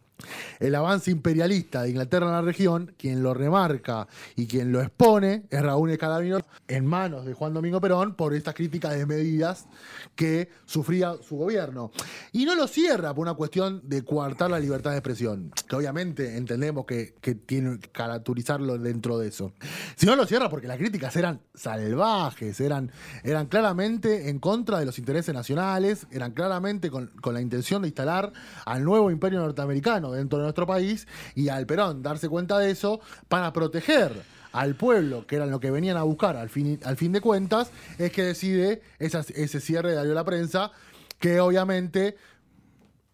[0.60, 5.44] el avance imperialista de Inglaterra en la región, quien lo remarca y quien lo expone
[5.50, 6.32] es Raúl Escalabrini
[6.68, 9.66] en manos de Juan Domingo Perón por estas críticas desmedidas
[10.14, 11.90] que sufría su gobierno.
[12.32, 16.36] Y no lo cierra por una cuestión de coartar la libertad de expresión, que obviamente
[16.36, 19.52] entendemos que, que tiene que caracterizarlo dentro de eso.
[19.96, 22.90] Sino lo cierra porque las críticas eran salvajes, eran,
[23.24, 27.88] eran claramente en contra de los intereses nacionales, eran claramente con, con la intención de
[27.88, 28.32] instalar
[28.64, 33.00] al nuevo imperio norteamericano dentro de nuestro país y al Perón darse cuenta de eso
[33.28, 34.22] para proteger
[34.52, 37.70] al pueblo, que eran lo que venían a buscar al fin, al fin de cuentas,
[37.98, 40.72] es que decide ese cierre de Diario de la Prensa,
[41.18, 42.16] que obviamente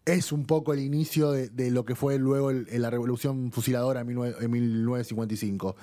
[0.05, 4.37] es un poco el inicio de, lo que fue luego la revolución fusiladora en, 19
[4.43, 5.75] en 1955.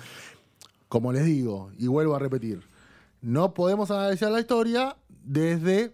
[0.89, 2.61] Como les digo, y vuelvo a repetir,
[3.21, 5.93] no podemos analizar la historia desde,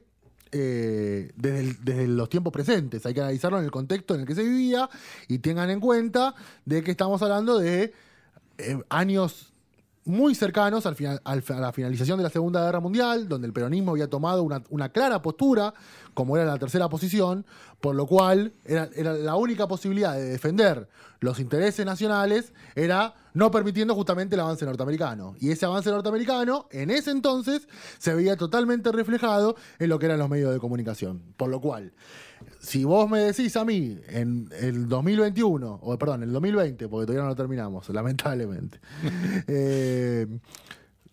[0.54, 3.06] eh, desde, los tiempos presentes.
[3.06, 4.90] Hay que analizarlo en el contexto en el que se vivía
[5.28, 6.36] y tengan en cuenta
[6.66, 7.94] de que estamos hablando de
[8.60, 9.53] eh, años
[10.06, 13.54] muy cercanos al final- al- a la finalización de la Segunda Guerra Mundial, donde el
[13.54, 15.74] peronismo había tomado una, una clara postura,
[16.14, 17.46] como era la tercera posición,
[17.80, 20.88] por lo cual era, era la única posibilidad de defender
[21.20, 25.36] los intereses nacionales era no permitiendo justamente el avance norteamericano.
[25.40, 30.20] Y ese avance norteamericano, en ese entonces, se veía totalmente reflejado en lo que eran
[30.20, 31.22] los medios de comunicación.
[31.38, 31.94] Por lo cual,
[32.60, 37.06] si vos me decís a mí en el 2021, o perdón, en el 2020, porque
[37.06, 38.80] todavía no lo terminamos, lamentablemente,
[39.48, 40.28] eh,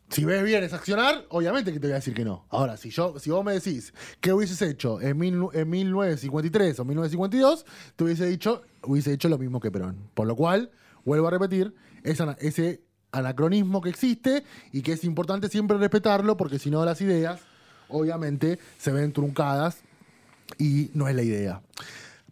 [0.09, 2.45] si ves bien es accionar, obviamente que te voy a decir que no.
[2.51, 6.85] Ahora, si yo, si vos me decís qué hubieses hecho en, mil- en 1953 o
[6.85, 7.65] 1952,
[7.95, 9.97] te hubiese dicho, hubiese hecho lo mismo que Perón.
[10.15, 10.73] Por lo cual,
[11.05, 16.71] vuelvo a repetir, ese anacronismo que existe y que es importante siempre respetarlo, porque si
[16.71, 17.41] no las ideas,
[17.89, 19.83] obviamente, se ven truncadas
[20.59, 21.63] y no es la idea.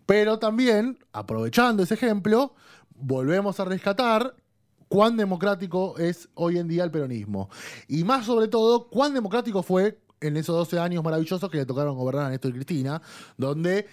[0.07, 2.55] Pero también, aprovechando ese ejemplo,
[2.95, 4.35] volvemos a rescatar
[4.89, 7.51] cuán democrático es hoy en día el peronismo.
[7.89, 11.97] Y más sobre todo, cuán democrático fue en esos 12 años maravillosos que le tocaron
[11.97, 13.01] gobernar a Néstor y Cristina,
[13.37, 13.87] donde,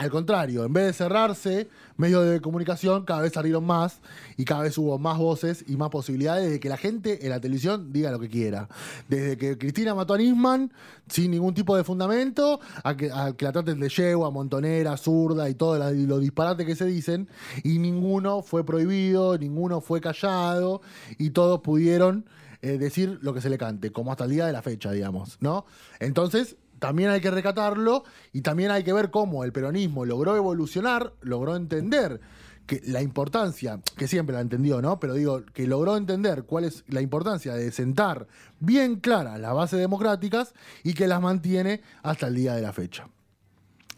[0.00, 4.00] al contrario, en vez de cerrarse, medios de comunicación cada vez salieron más
[4.38, 7.38] y cada vez hubo más voces y más posibilidades de que la gente en la
[7.38, 8.66] televisión diga lo que quiera.
[9.10, 10.72] Desde que Cristina mató a Nisman
[11.06, 15.76] sin ningún tipo de fundamento, a que, la traten de yegua, montonera, zurda y todo
[15.76, 17.28] la- y los disparates que se dicen,
[17.62, 20.80] y ninguno fue prohibido, ninguno fue callado
[21.18, 22.24] y todos pudieron
[22.62, 25.36] eh, decir lo que se le cante, como hasta el día de la fecha, digamos,
[25.40, 25.66] ¿no?
[25.98, 31.12] Entonces, también hay que recatarlo y también hay que ver cómo el peronismo logró evolucionar,
[31.20, 32.20] logró entender
[32.66, 34.98] que la importancia, que siempre la entendió, ¿no?
[34.98, 38.26] Pero digo, que logró entender cuál es la importancia de sentar
[38.60, 43.08] bien claras las bases democráticas y que las mantiene hasta el día de la fecha.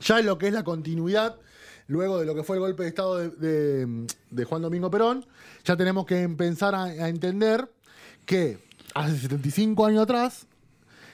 [0.00, 1.36] Ya en lo que es la continuidad,
[1.86, 5.24] luego de lo que fue el golpe de Estado de Juan Domingo Perón,
[5.64, 7.70] ya tenemos que empezar a, a entender
[8.26, 8.58] que
[8.94, 10.46] hace 75 años atrás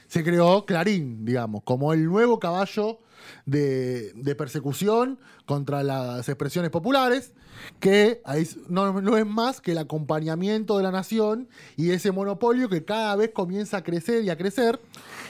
[0.09, 2.99] se creó Clarín, digamos, como el nuevo caballo
[3.45, 7.33] de, persecución contra las expresiones populares,
[7.79, 8.21] que
[8.69, 13.31] no, es más que el acompañamiento de la nación y ese monopolio que cada vez
[13.33, 14.81] comienza a crecer y a crecer,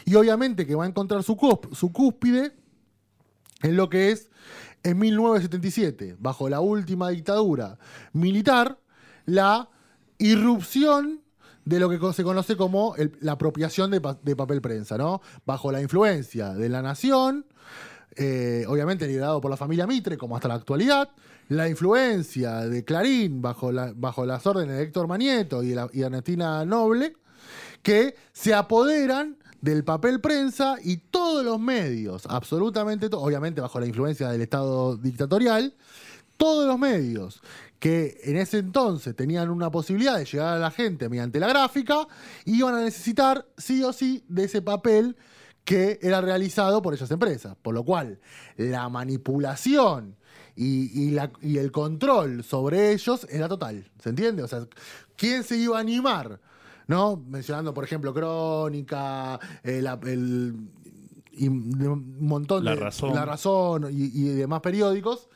[0.05, 2.53] y obviamente que va a encontrar su cúspide
[3.61, 4.31] en lo que es
[4.83, 7.77] en 1977, bajo la última dictadura
[8.13, 8.79] militar,
[9.25, 9.69] la
[10.19, 11.21] irrupción
[11.69, 15.21] de lo que se conoce como la apropiación de, pa- de papel prensa, ¿no?
[15.45, 17.45] Bajo la influencia de la nación,
[18.15, 21.09] eh, obviamente liderado por la familia Mitre, como hasta la actualidad,
[21.47, 25.89] la influencia de Clarín bajo, la- bajo las órdenes de Héctor Manieto y, de la-
[25.93, 27.13] y Ernestina Noble,
[27.83, 33.85] que se apoderan del papel prensa y todos los medios, absolutamente todos, obviamente bajo la
[33.85, 35.75] influencia del Estado dictatorial,
[36.37, 37.41] todos los medios
[37.79, 42.07] que en ese entonces tenían una posibilidad de llegar a la gente mediante la gráfica,
[42.45, 45.15] iban a necesitar sí o sí de ese papel
[45.63, 47.55] que era realizado por esas empresas.
[47.61, 48.19] Por lo cual,
[48.57, 50.15] la manipulación
[50.55, 53.89] y, y la- y el control sobre ellos era total.
[54.03, 54.43] ¿Se entiende?
[54.43, 54.67] O sea,
[55.15, 56.41] ¿quién se iba a animar?
[56.87, 57.17] ¿No?
[57.17, 60.55] Mencionando, por ejemplo, Crónica, eh, la- el,
[61.31, 62.77] y de un montón La de.
[62.81, 63.13] Razón.
[63.15, 65.29] La Razón y, y demás periódicos.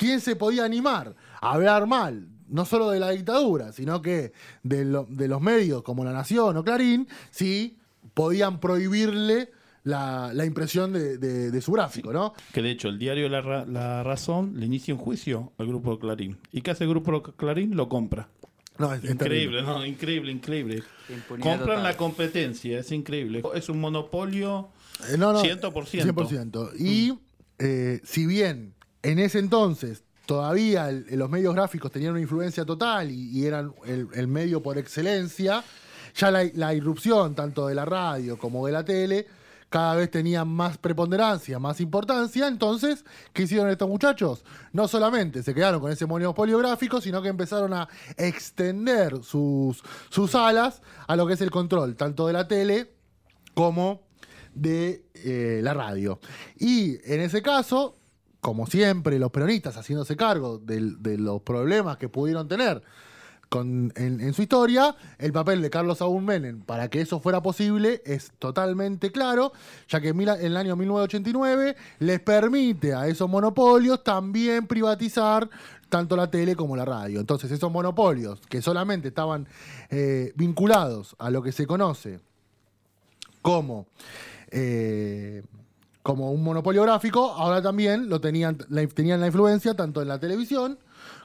[0.00, 2.26] ¿Quién se podía animar a hablar mal?
[2.48, 4.32] No solo de la dictadura, sino que
[4.62, 7.76] de, lo- de los medios como La Nación o Clarín, si
[8.14, 9.50] podían prohibirle
[9.84, 12.32] la, la impresión de, de- de su gráfico, ¿no?
[12.54, 15.98] Que de hecho el diario La, Ra- La Razón le inicia un juicio al grupo
[15.98, 16.38] Clarín.
[16.50, 17.76] ¿Y qué hace el grupo Clarín?
[17.76, 18.28] Lo compra.
[18.78, 19.60] No, es- es terrible.
[19.60, 20.82] Increíble, no, increíble, increíble.
[21.10, 21.82] Impunidad Compran total.
[21.82, 23.42] la competencia, es increíble.
[23.54, 24.70] Es un monopolio
[25.12, 26.02] Eh, no, no, 100%.
[26.14, 26.72] 100%.
[26.78, 27.12] Y
[27.58, 33.44] eh, si bien en ese entonces todavía los medios gráficos tenían una influencia total y,
[33.44, 35.64] eran el, medio por excelencia,
[36.14, 39.26] ya la, irrupción tanto de la radio como de la tele
[39.68, 42.46] cada vez tenían más preponderancia, más importancia.
[42.46, 44.44] Entonces, ¿qué hicieron estos muchachos?
[44.72, 50.34] No solamente se quedaron con ese monopolio gráfico, sino que empezaron a extender sus, sus
[50.36, 52.92] alas a lo que es el control, tanto de la tele
[53.54, 54.02] como
[54.54, 56.18] de eh, la radio.
[56.58, 57.99] Y en ese caso,
[58.40, 62.82] como siempre, los peronistas haciéndose cargo de, los problemas que pudieron tener
[63.52, 68.30] en, su historia, el papel de Carlos Saúl Menem para que eso fuera posible es
[68.38, 69.52] totalmente claro,
[69.88, 75.50] ya que en el año 1989 les permite a esos monopolios también privatizar
[75.88, 77.18] tanto la tele como la radio.
[77.18, 79.48] Entonces esos monopolios que solamente estaban
[79.90, 82.20] eh, vinculados a lo que se conoce
[83.42, 83.86] como,
[84.50, 85.42] eh,
[86.02, 90.18] como un monopolio gráfico, ahora también lo tenían, la, tenían la influencia tanto en la
[90.18, 90.78] televisión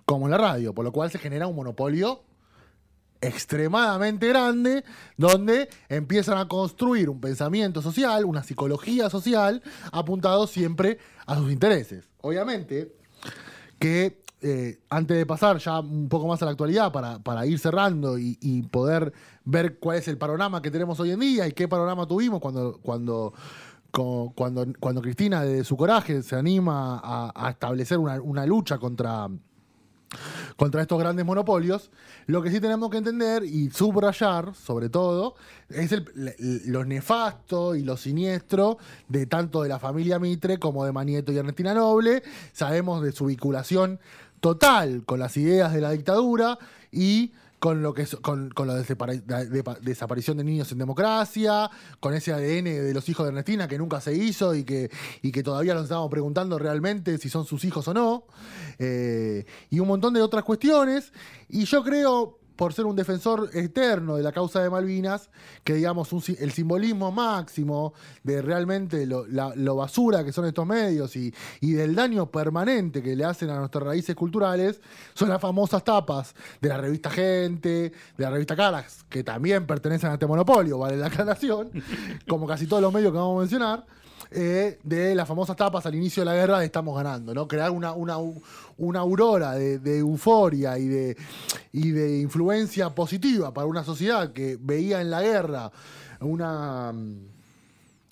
[0.05, 2.23] como en la radio, por lo cual se genera un monopolio
[3.21, 4.83] extremadamente grande,
[5.17, 12.09] donde empiezan a construir un pensamiento social, una psicología social, apuntado siempre a sus intereses.
[12.21, 12.93] Obviamente
[13.79, 17.57] que eh, antes de pasar ya un poco más a la actualidad, para, para ir
[17.57, 19.11] cerrando y, y poder
[19.43, 22.79] ver cuál es el panorama que tenemos hoy en día y qué panorama tuvimos cuando,
[22.83, 23.33] cuando,
[24.03, 29.29] cuando, cuando Cristina, de su coraje, se anima a, establecer una, lucha contra,
[30.57, 31.91] contra estos grandes monopolios,
[32.25, 35.35] lo que sí tenemos que entender y subrayar, sobre todo,
[35.69, 36.05] es el-
[36.65, 38.77] lo nefasto y lo siniestro
[39.07, 42.21] de tanto de la familia Mitre como de Manieto y Ernestina Noble.
[42.51, 43.99] Sabemos de su vinculación
[44.41, 46.59] total con las ideas de la dictadura
[46.91, 52.65] y con lo que con, con la desaparición de niños en democracia, con ese ADN
[52.65, 54.91] de los hijos de Ernestina que nunca se hizo y que,
[55.21, 58.25] y que todavía nos estamos preguntando realmente si son sus hijos o no,
[58.79, 61.11] eh, y un montón de otras cuestiones.
[61.49, 65.29] Y yo creo, por ser un defensor eterno de la causa de Malvinas,
[65.63, 67.93] que digamos el simbolismo máximo
[68.23, 73.15] de realmente lo, lo basura que son estos medios y, y del daño permanente que
[73.15, 74.81] le hacen a nuestras raíces culturales,
[75.13, 80.09] son las famosas tapas de la revista Gente, de la revista Caras, que también pertenecen
[80.09, 81.69] a este monopolio, vale la aclaración,
[82.27, 83.85] como casi todos los medios que vamos a mencionar.
[84.35, 87.47] Eh, de las famosas tapas al inicio de la guerra de estamos ganando, ¿no?
[87.47, 88.17] Crear una, una,
[88.77, 91.17] una aurora de, euforia y de,
[91.71, 95.71] y de influencia positiva para una sociedad que veía en la guerra
[96.19, 96.93] una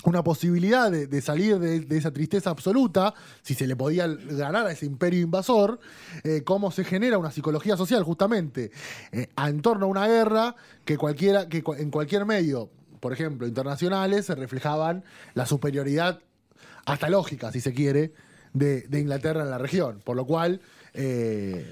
[0.05, 4.85] una posibilidad de, salir de, esa tristeza absoluta, si se le podía ganar a ese
[4.85, 5.79] imperio invasor,
[6.23, 8.71] eh, cómo se genera una psicología social justamente
[9.11, 12.69] eh, en torno a una guerra que, cualquiera, que en cualquier medio,
[13.03, 16.19] por ejemplo, internacionales, se reflejaban la superioridad
[16.85, 18.13] hasta lógica, si se quiere,
[18.53, 19.99] de, de Inglaterra en la región.
[20.05, 20.61] Por lo cual,
[20.93, 21.69] eh,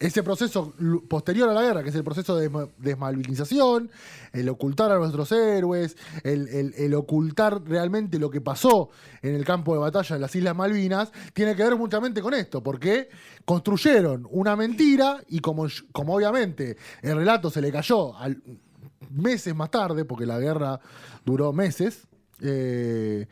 [0.00, 0.74] ese proceso
[1.08, 3.88] posterior a la guerra, que es el proceso de desma- desmalvinización,
[4.32, 8.90] el ocultar a nuestros héroes, el, el- ocultar realmente lo que pasó
[9.22, 12.62] en el campo de batalla en las Islas Malvinas, tiene que ver muchamente con esto,
[12.64, 13.08] porque
[13.44, 18.42] construyeron una mentira y como, como obviamente el relato se le cayó al,
[19.10, 20.80] meses más tarde, porque la guerra
[21.24, 22.06] duró meses,
[22.40, 23.26] eh,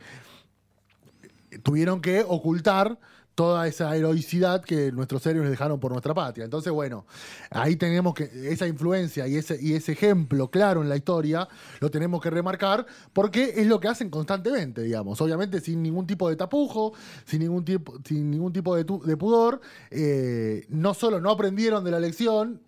[1.63, 2.97] tuvieron que ocultar
[3.35, 6.45] toda esa heroicidad que nuestros héroes dejaron por nuestra patria.
[6.45, 7.05] Entonces, bueno,
[7.49, 11.47] ahí tenemos que esa influencia y ese, y ese ejemplo claro en la historia
[11.79, 15.19] lo tenemos que remarcar porque es lo que hacen constantemente, digamos.
[15.21, 16.93] Obviamente sin ningún tipo de tapujo,
[17.25, 18.85] sin ningún tipo, sin ningún tipo de,
[19.17, 19.61] pudor.
[19.89, 22.61] eh, no solo no aprendieron de la lección,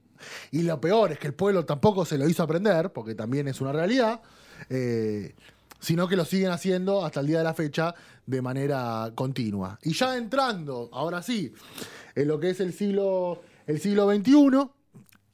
[0.51, 3.61] y lo peor es que el pueblo tampoco se lo hizo aprender, porque también es
[3.61, 4.21] una realidad,
[4.69, 5.35] eh,
[5.79, 7.93] sino que lo siguen haciendo hasta el día de la fecha
[8.25, 9.79] de manera continua.
[9.83, 11.53] Y ya entrando, ahora sí,
[12.15, 14.69] en lo que es el siglo, el siglo XXI,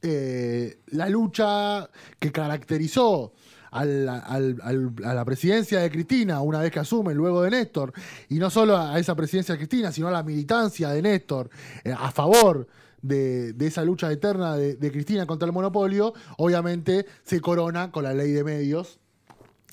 [0.02, 1.88] eh, la lucha
[2.18, 3.32] que caracterizó
[3.70, 7.92] a la presidencia de Cristina una vez que asume, luego de Néstor,
[8.28, 11.48] y no solo a esa presidencia de Cristina, sino a la militancia de Néstor
[11.82, 12.66] eh, a favor
[13.02, 18.32] de, esa lucha eterna de, Cristina contra el monopolio, obviamente se corona con la ley
[18.32, 18.98] de medios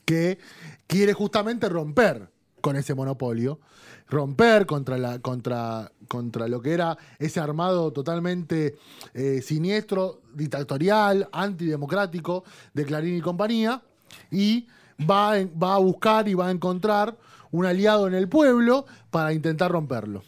[0.05, 0.39] que
[0.87, 2.29] quiere justamente romper
[2.61, 3.59] con ese monopolio,
[4.09, 8.75] romper contra, la, contra, contra lo que era ese armado totalmente
[9.13, 13.83] eh, siniestro, dictatorial, antidemocrático de Clarín y compañía,
[14.31, 14.67] y
[14.99, 17.17] va, va a buscar y va a encontrar
[17.51, 20.23] un aliado en el pueblo para intentar romperlo.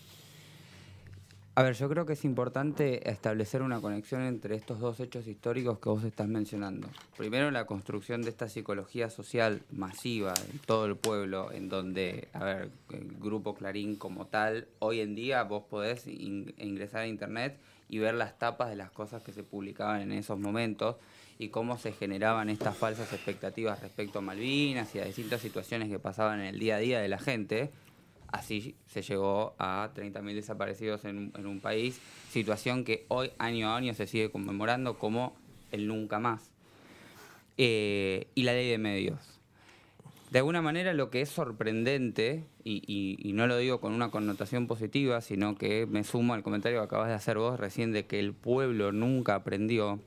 [1.53, 5.79] A ver, yo creo que es importante establecer una conexión entre estos dos hechos históricos
[5.79, 6.87] que vos estás mencionando.
[7.17, 12.45] Primero, la construcción de esta psicología social masiva en todo el pueblo, en donde, a
[12.45, 17.59] ver, el grupo Clarín como tal, hoy en día vos podés in- ingresar a internet
[17.89, 20.95] y ver las tapas de las cosas que se publicaban en esos momentos
[21.37, 25.99] y cómo se generaban estas falsas expectativas respecto a Malvinas y a distintas situaciones que
[25.99, 27.71] pasaban en el día a día de la gente.
[28.31, 33.93] Así se llegó a 30.000 desaparecidos en un, país, situación que hoy, año a año,
[33.93, 35.35] se sigue conmemorando como
[35.71, 36.49] el nunca más.
[37.57, 39.19] Eh, y la ley de medios.
[40.31, 44.11] De alguna manera lo que es sorprendente, y, y- y no lo digo con una
[44.11, 48.05] connotación positiva, sino que me sumo al comentario que acabas de hacer vos recién de
[48.05, 49.99] que el pueblo nunca aprendió,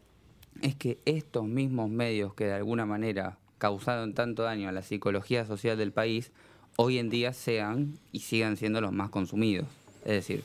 [0.62, 5.44] es que estos mismos medios que de alguna manera causaron tanto daño a la psicología
[5.44, 6.32] social del país,
[6.76, 9.66] hoy en día sean y sigan siendo los más consumidos.
[10.04, 10.42] Es decir,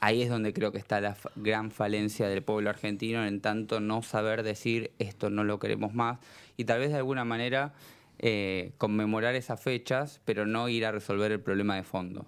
[0.00, 4.02] ahí es donde creo que está la gran falencia del pueblo argentino en tanto no
[4.02, 6.18] saber decir esto no lo queremos más
[6.56, 7.72] y tal vez de alguna manera
[8.18, 12.26] eh, conmemorar esas fechas, pero no ir a resolver el problema de fondo.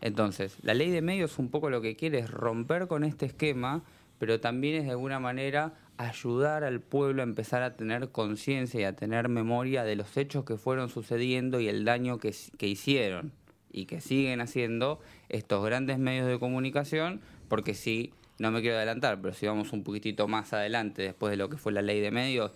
[0.00, 3.82] Entonces, la ley de medios un poco lo que quiere es romper con este esquema,
[4.18, 8.84] pero también es de alguna manera ayudar al pueblo a empezar a tener conciencia y
[8.84, 13.32] a tener memoria de los hechos que fueron sucediendo y el daño que, que hicieron
[13.70, 19.20] y que siguen haciendo estos grandes medios de comunicación, porque si, no me quiero adelantar,
[19.20, 22.10] pero si vamos un poquitito más adelante después de lo que fue la ley de
[22.10, 22.52] medios,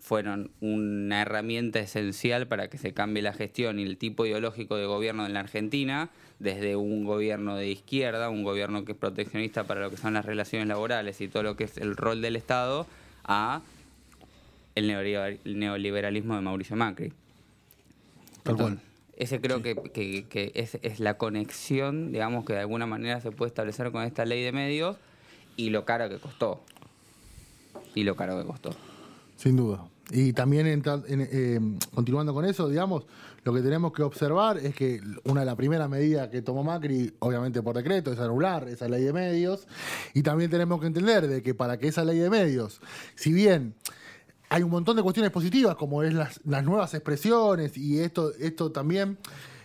[0.00, 4.86] fueron una herramienta esencial para que se cambie la gestión y el tipo ideológico de
[4.86, 9.80] gobierno en la Argentina, desde un gobierno de izquierda, un gobierno que es proteccionista para
[9.80, 12.86] lo que son las relaciones laborales y todo lo que es el rol del Estado,
[13.24, 13.60] a
[14.76, 17.12] el neoliber- el neoliberalismo de Mauricio Macri.
[18.44, 18.80] Tal cual.
[19.16, 23.32] Ese creo que, que- que es, es la conexión, digamos, que de alguna manera se
[23.32, 24.96] puede establecer con esta ley de medios
[25.56, 26.62] y lo caro que costó.
[27.96, 28.70] Y lo caro que costó.
[29.38, 29.88] Sin duda.
[30.10, 31.60] Y también entra- en- eh,
[31.94, 33.06] continuando con eso, digamos,
[33.44, 37.14] lo que tenemos que observar es que una de las primeras medidas que tomó Macri,
[37.20, 39.68] obviamente por decreto, es anular esa ley de medios.
[40.14, 42.80] Y también tenemos que entender de que para que esa ley de medios,
[43.14, 43.74] si bien
[44.48, 48.72] hay un montón de cuestiones positivas, como es las, las nuevas expresiones, y esto, esto
[48.72, 49.18] también.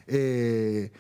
[0.08, 0.92] eh,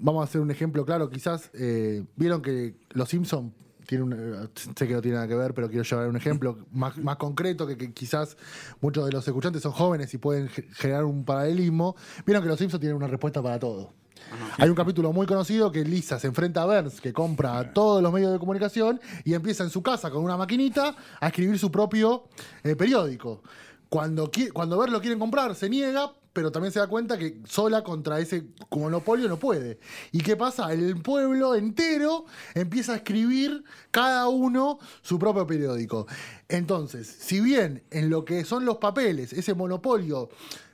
[0.00, 1.50] vamos a hacer un ejemplo claro, quizás.
[1.54, 3.52] eh, Vieron que Los Simpsons
[4.00, 6.96] un, eh, sé que no tiene nada que ver, pero quiero llevar un ejemplo más,
[6.98, 8.36] más concreto que, que quizás
[8.80, 11.94] muchos de los escuchantes son jóvenes y pueden ge- generar un paralelismo.
[12.24, 13.92] Vieron que los Simpsons tienen una respuesta para todo.
[14.56, 18.12] Hay un capítulo muy conocido que Lisa se enfrenta a Burns, que compra todos los
[18.12, 22.24] medios de comunicación y empieza en su casa con una maquinita a escribir su propio
[22.62, 23.42] eh, periódico.
[23.88, 27.82] Cuando, cuando Burns lo quieren comprar, se niega, pero también se da cuenta que sola
[27.82, 29.78] contra ese monopolio no puede.
[30.12, 30.72] ¿Y qué pasa?
[30.72, 32.24] El pueblo entero
[32.54, 36.06] empieza a escribir cada uno su propio periódico.
[36.48, 40.30] Entonces, si bien en lo que son los papeles, ese monopolio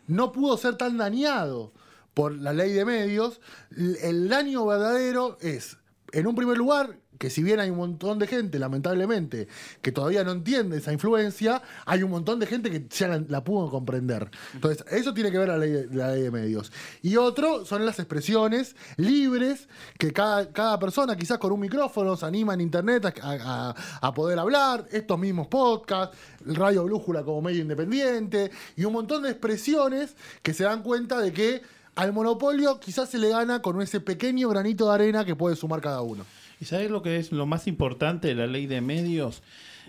[0.07, 1.73] no pudo ser tan dañado
[2.15, 3.41] por la ley de medios,
[3.71, 5.77] el daño verdadero es,
[6.13, 9.49] en un primer lugar, que si bien hay un montón de gente, lamentablemente,
[9.83, 13.71] que todavía no entiende esa influencia, hay un montón de gente que ya la, pudo
[13.71, 14.31] comprender.
[14.55, 16.73] Entonces, eso tiene que ver la ley, la ley de medios.
[17.03, 22.27] Y otro son las expresiones libres que cada, cada persona, quizás con un micrófono, se
[22.27, 28.85] anima en internet a, poder hablar, estos mismos podcasts, Radio Brújula como medio independiente, y
[28.85, 31.63] un montón de expresiones que se dan cuenta de que
[31.95, 35.81] al monopolio quizás se le gana con ese pequeño granito de arena que puede sumar
[35.81, 36.25] cada uno.
[36.61, 39.43] ¿Y sabes lo que es lo más importante de la ley de medios?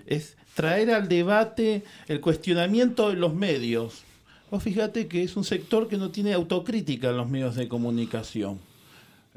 [0.06, 4.04] Es traer al debate el cuestionamiento de los medios.
[4.52, 8.60] Vos fíjate que es un sector que no tiene autocrítica en los medios de comunicación.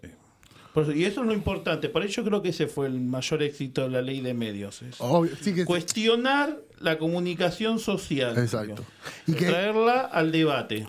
[0.03, 0.11] Eh,
[0.95, 1.89] y eso es lo importante.
[1.89, 4.83] Por eso creo que ese fue el mayor éxito de la ley de medios.
[5.67, 8.37] cuestionar la comunicación social.
[8.39, 8.83] Exacto.
[9.27, 10.87] Y traerla al debate.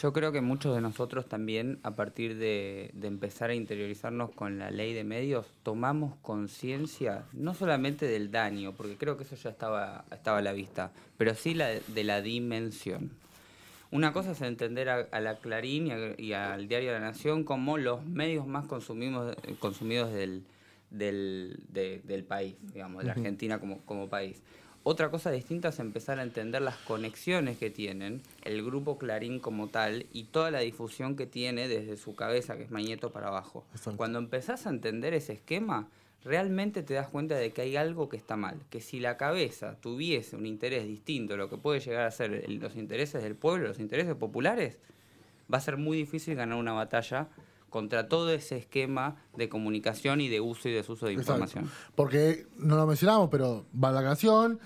[0.00, 4.70] Yo creo que muchos de nosotros también, a partir de, empezar a interiorizarnos con la
[4.70, 10.04] ley de medios, tomamos conciencia no solamente del daño, porque creo que eso ya estaba,
[10.12, 13.10] estaba a la vista, pero sí la, de la dimensión.
[13.90, 18.04] Una cosa es entender a, la Clarín y, al Diario de la Nación como los
[18.04, 20.44] medios más consumidos, consumidos del,
[20.90, 24.42] del, país, digamos, de la Argentina como, como país.
[24.88, 29.66] Otra cosa distinta es empezar a entender las conexiones que tienen el grupo Clarín como
[29.66, 33.66] tal y toda la difusión que tiene desde su cabeza, que es Mañeto, para abajo.
[33.96, 35.88] Cuando empezás a entender ese esquema,
[36.22, 38.62] realmente te das cuenta de que hay algo que está mal.
[38.70, 42.48] Que si la cabeza tuviese un interés distinto a lo que puede llegar a ser
[42.48, 44.78] los intereses del pueblo, los intereses populares,
[45.52, 47.26] va a ser muy difícil ganar una batalla
[47.70, 51.70] contra todo ese esquema de comunicación y de uso y desuso de información.
[51.94, 54.60] Porque no lo mencionamos, pero va la canción.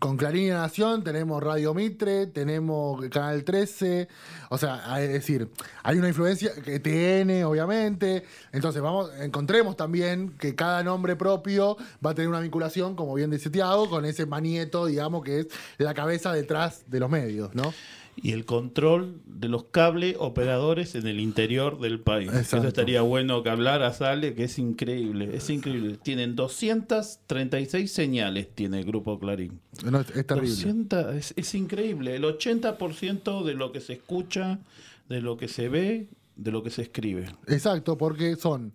[0.00, 4.08] Con Clarín y Nación tenemos Radio Mitre, tenemos Canal 13,
[4.48, 5.50] o sea, es decir,
[5.82, 12.12] hay una influencia, que TN, obviamente, entonces vamos, encontremos también que cada nombre propio va
[12.12, 15.92] a tener una vinculación, como bien dice Tiago, con ese manieto, digamos, que es la
[15.92, 17.74] cabeza detrás de los medios, ¿no?
[18.16, 22.32] Y el control de los cable operadores en el interior del país.
[22.32, 25.98] Eso estaría bueno que hablara Sale, que es increíble, es increíble.
[26.02, 29.60] Tienen 236 señales, tiene el grupo Clarín.
[29.72, 30.86] es, terrible.
[31.16, 32.16] es, es increíble.
[32.16, 34.60] El 80% de lo que se escucha,
[35.08, 36.08] de lo que se ve,
[36.40, 37.26] de lo que se escribe.
[37.46, 38.72] Exacto, porque son.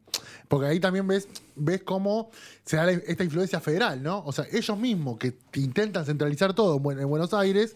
[0.48, 2.30] Porque ahí también ves, ves cómo
[2.64, 4.24] se da esta influencia federal, ¿no?
[4.26, 7.76] O sea, ellos mismos que intentan centralizar todo en Buenos Aires,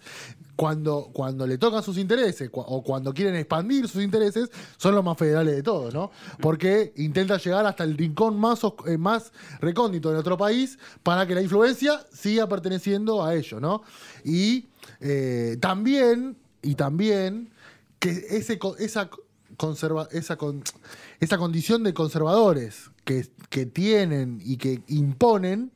[0.55, 5.17] cuando, cuando le tocan sus intereses o cuando quieren expandir sus intereses, son los más
[5.17, 6.11] federales de todos, ¿no?
[6.41, 9.31] Porque intentan llegar hasta el rincón más, eh, más
[9.61, 13.83] recóndito de nuestro país para que la influencia siga perteneciendo a ellos, ¿no?
[14.23, 14.67] Y
[14.99, 17.49] eh, también, y también,
[17.99, 19.09] que ese, esa
[20.11, 20.37] esa,
[21.19, 25.71] esa condición de conservadores que, que tienen y que imponen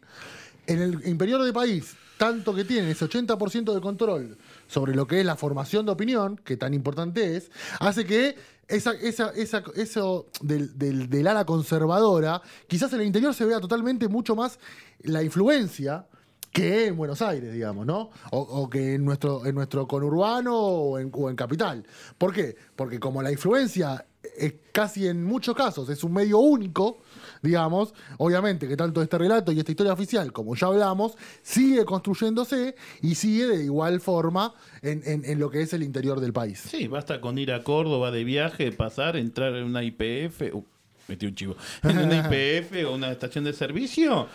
[0.68, 5.20] en el interior del país, tanto que tienen ese 80% de control sobre lo que
[5.20, 8.36] es la formación de opinión, que tan importante es, hace que
[8.68, 9.34] esa, esa,
[9.76, 14.58] eso del, del, del, ala conservadora, quizás en el interior se vea totalmente mucho más
[15.02, 16.08] la influencia
[16.54, 18.12] que en Buenos Aires, digamos, ¿no?
[18.32, 21.84] O, que en nuestro, en nuestro conurbano o en, o en capital.
[22.18, 22.56] ¿Por qué?
[22.76, 24.06] Porque como la influencia
[24.38, 27.00] es casi en muchos casos es un medio único,
[27.42, 32.76] digamos, obviamente que tanto este relato y esta historia oficial, como ya hablamos, sigue construyéndose
[33.02, 36.60] y sigue de igual forma en, en, lo que es el interior del país.
[36.60, 40.64] Sí, basta con ir a Córdoba de viaje, pasar, entrar en una IPF, uh,
[41.08, 44.28] metí un chivo, en una IPF o una estación de servicio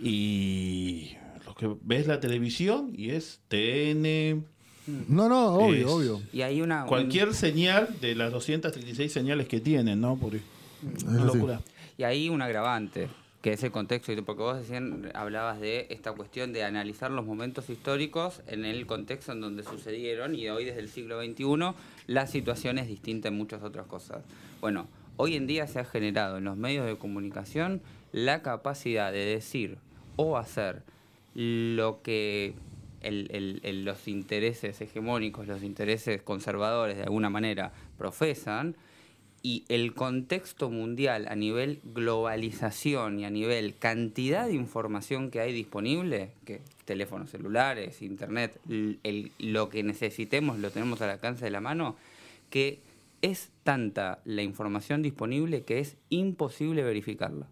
[0.00, 1.16] y
[1.56, 4.44] que ves la televisión y es TN.
[5.08, 6.22] No, no, obvio, obvio.
[6.32, 6.84] Y hay una.
[6.86, 10.16] Cualquier señal de las 236 señales que tienen, ¿no?
[10.16, 10.34] Por,
[11.06, 11.60] una locura.
[11.98, 13.08] Y ahí un agravante,
[13.42, 17.70] que es el contexto, porque vos decían, hablabas de esta cuestión de analizar los momentos
[17.70, 21.74] históricos en el contexto en donde sucedieron y hoy desde el siglo XXI
[22.06, 24.22] la situación es distinta en muchas otras cosas.
[24.60, 27.80] Bueno, hoy en día se ha generado en los medios de comunicación
[28.12, 29.78] la capacidad de decir
[30.16, 30.82] o hacer
[31.36, 32.54] lo que
[33.02, 38.74] los intereses hegemónicos, los intereses conservadores de alguna manera profesan
[39.42, 45.52] y el contexto mundial a nivel globalización y a nivel cantidad de información que hay
[45.52, 48.58] disponible, que teléfonos celulares, internet,
[49.38, 51.96] lo que necesitemos lo tenemos al alcance de la mano,
[52.48, 52.80] que
[53.20, 57.46] es tanta la información disponible que es imposible verificarla.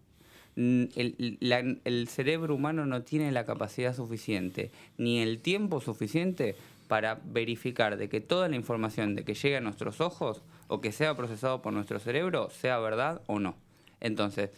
[0.55, 6.55] El, el, cerebro humano no tiene la capacidad suficiente ni el tiempo suficiente
[6.87, 10.91] para verificar de que toda la información de que llega a nuestros ojos o que
[10.91, 13.55] sea procesado por nuestro cerebro sea verdad o no.
[13.99, 14.51] Entonces,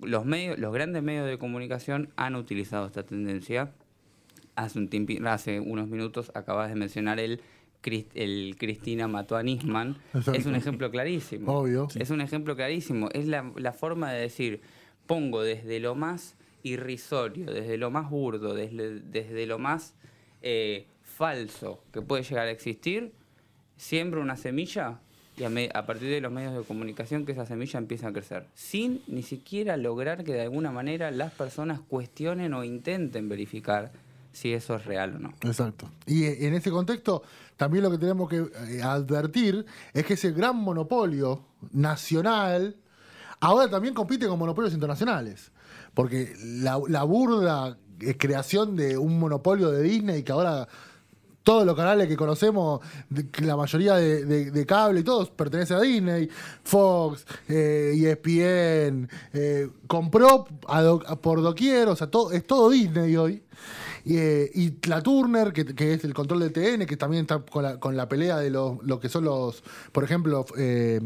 [0.00, 3.72] los medios, los grandes medios de comunicación han utilizado esta tendencia.
[4.56, 7.40] Hace, un hace unos minutos acabas de mencionar el,
[7.84, 9.98] el Cristina mató a Nisman.
[10.34, 11.52] Es un ejemplo clarísimo.
[11.52, 11.88] Obvio.
[11.94, 13.08] Es un ejemplo clarísimo.
[13.12, 14.60] Es la, la forma de decir,
[15.08, 19.94] pongo desde lo más irrisorio, desde lo más burdo, desde, desde lo más
[20.42, 23.12] eh, falso que puede llegar a existir,
[23.76, 25.00] siembro una semilla
[25.36, 29.02] y a, partir de los medios de comunicación que esa semilla empieza a crecer, sin
[29.06, 33.92] ni siquiera lograr que de alguna manera las personas cuestionen o intenten verificar
[34.32, 35.32] si eso es real o no.
[35.42, 35.90] Exacto.
[36.06, 37.22] Y eh, en ese contexto,
[37.56, 38.38] también lo que tenemos que
[38.68, 42.76] eh, advertir es que ese gran monopolio nacional
[43.40, 45.50] ahora también compite con monopolios internacionales.
[45.94, 50.68] Porque la, burda eh, creación de un monopolio de Disney que ahora
[51.42, 52.80] todos los canales que conocemos,
[53.38, 56.28] la mayoría de, cable y todos pertenece a Disney,
[56.62, 63.42] Fox, eh, ESPN, eh, compró por doquier, o sea, todo, es todo Disney hoy.
[64.10, 68.08] Eh, y la Turner, que, es el control del TN, que también está con la,
[68.08, 71.00] pelea de lo, que son los, por ejemplo, eh,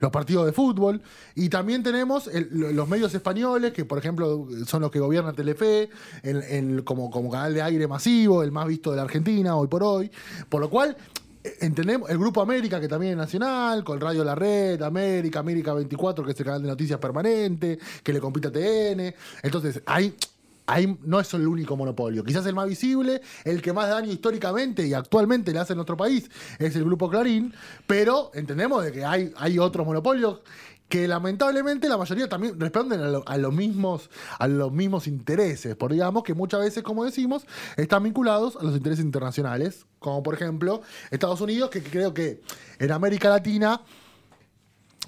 [0.00, 1.00] los partidos de fútbol.
[1.34, 5.90] Y también tenemos los medios españoles, que por ejemplo son los que gobiernan Telefe,
[6.84, 10.10] como, como canal de aire masivo, el más visto de la Argentina hoy por hoy.
[10.48, 10.96] Por lo cual,
[11.42, 15.72] eh, entendemos el Grupo América, que también es nacional, con Radio La Red, América, América
[15.72, 19.14] 24, que es el canal de noticias permanente, que le compite a TN.
[19.42, 20.14] Entonces, hay
[21.02, 22.24] no es el único monopolio.
[22.24, 25.96] Quizás el más visible, el que más daño históricamente y actualmente le hace en nuestro
[25.96, 27.54] país es el Grupo Clarín,
[27.86, 30.40] pero entendemos de que hay, hay otros monopolios
[30.90, 36.24] que lamentablemente la mayoría también responden a, los mismos a los mismos intereses, por digamos
[36.24, 37.46] que muchas veces, como decimos,
[37.76, 42.42] están vinculados a los intereses internacionales, como por ejemplo Estados Unidos, que creo que
[42.80, 43.82] en América Latina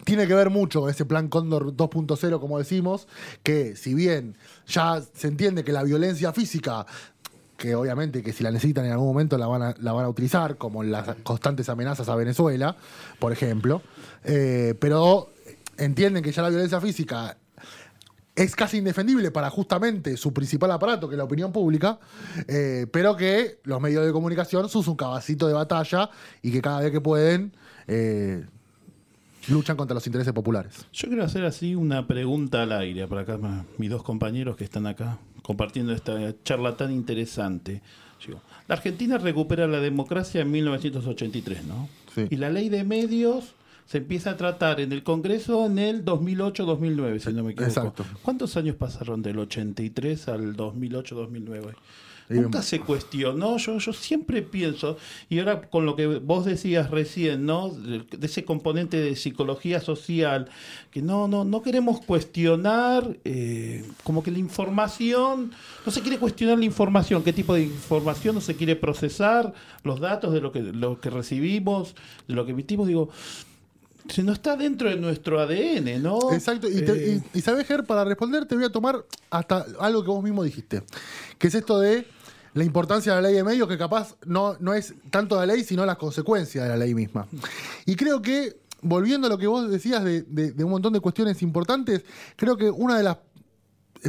[0.04, 3.08] tiene que ver mucho con ese plan Cóndor 2.0, como decimos,
[3.42, 4.36] que si bien
[4.66, 6.86] ya se entiende que la violencia física
[7.56, 11.14] que obviamente que si la necesitan en algún momento la van a, utilizar, como las
[11.22, 12.74] constantes amenazas a Venezuela,
[13.20, 13.82] por ejemplo,
[14.24, 15.30] eh, pero
[15.78, 17.36] entienden que ya la violencia física
[18.34, 22.00] es casi indefendible para justamente su principal aparato, que es la opinión pública,
[22.48, 26.80] eh, pero que los medios de comunicación son un cabacito de batalla y que cada
[26.80, 27.54] vez que pueden
[27.86, 28.44] eh,
[29.48, 30.86] luchan contra los intereses populares.
[30.92, 33.38] Yo quiero hacer así una pregunta al aire para acá,
[33.78, 37.82] mis dos compañeros que están acá compartiendo esta charla tan interesante.
[38.68, 41.88] La Argentina recupera la democracia en 1983, ¿no?
[42.30, 43.54] Y la ley de medios
[43.86, 47.68] se empieza a tratar en el Congreso en el 2008-2009, si no me equivoco.
[47.68, 48.04] Exacto.
[48.22, 51.74] ¿Cuántos años pasaron del 83 al 2008-2009?
[52.40, 54.96] Nunca se cuestionó, yo, yo siempre pienso,
[55.28, 57.70] y ahora con lo que vos decías recién, ¿no?
[57.70, 60.48] De, ese componente de psicología social,
[60.90, 65.52] que no, no, no queremos cuestionar, eh, como que la información,
[65.84, 69.52] no se quiere cuestionar la información, qué tipo de información no se quiere procesar,
[69.82, 71.94] los datos de lo que, lo que recibimos,
[72.28, 73.10] de lo que emitimos, digo,
[74.08, 76.32] si no está dentro de nuestro ADN, ¿no?
[76.32, 76.68] Exacto.
[76.68, 80.22] Y, eh, y, sabes, Ger, para responder te voy a tomar hasta algo que vos
[80.22, 80.82] mismo dijiste,
[81.38, 82.06] que es esto de
[82.54, 85.64] la importancia de la ley de medios, que capaz no, no es tanto la ley,
[85.64, 87.26] sino las consecuencias de la ley misma.
[87.86, 92.04] Y creo que, volviendo a lo que vos decías de, un montón de cuestiones importantes,
[92.36, 93.18] creo que una de las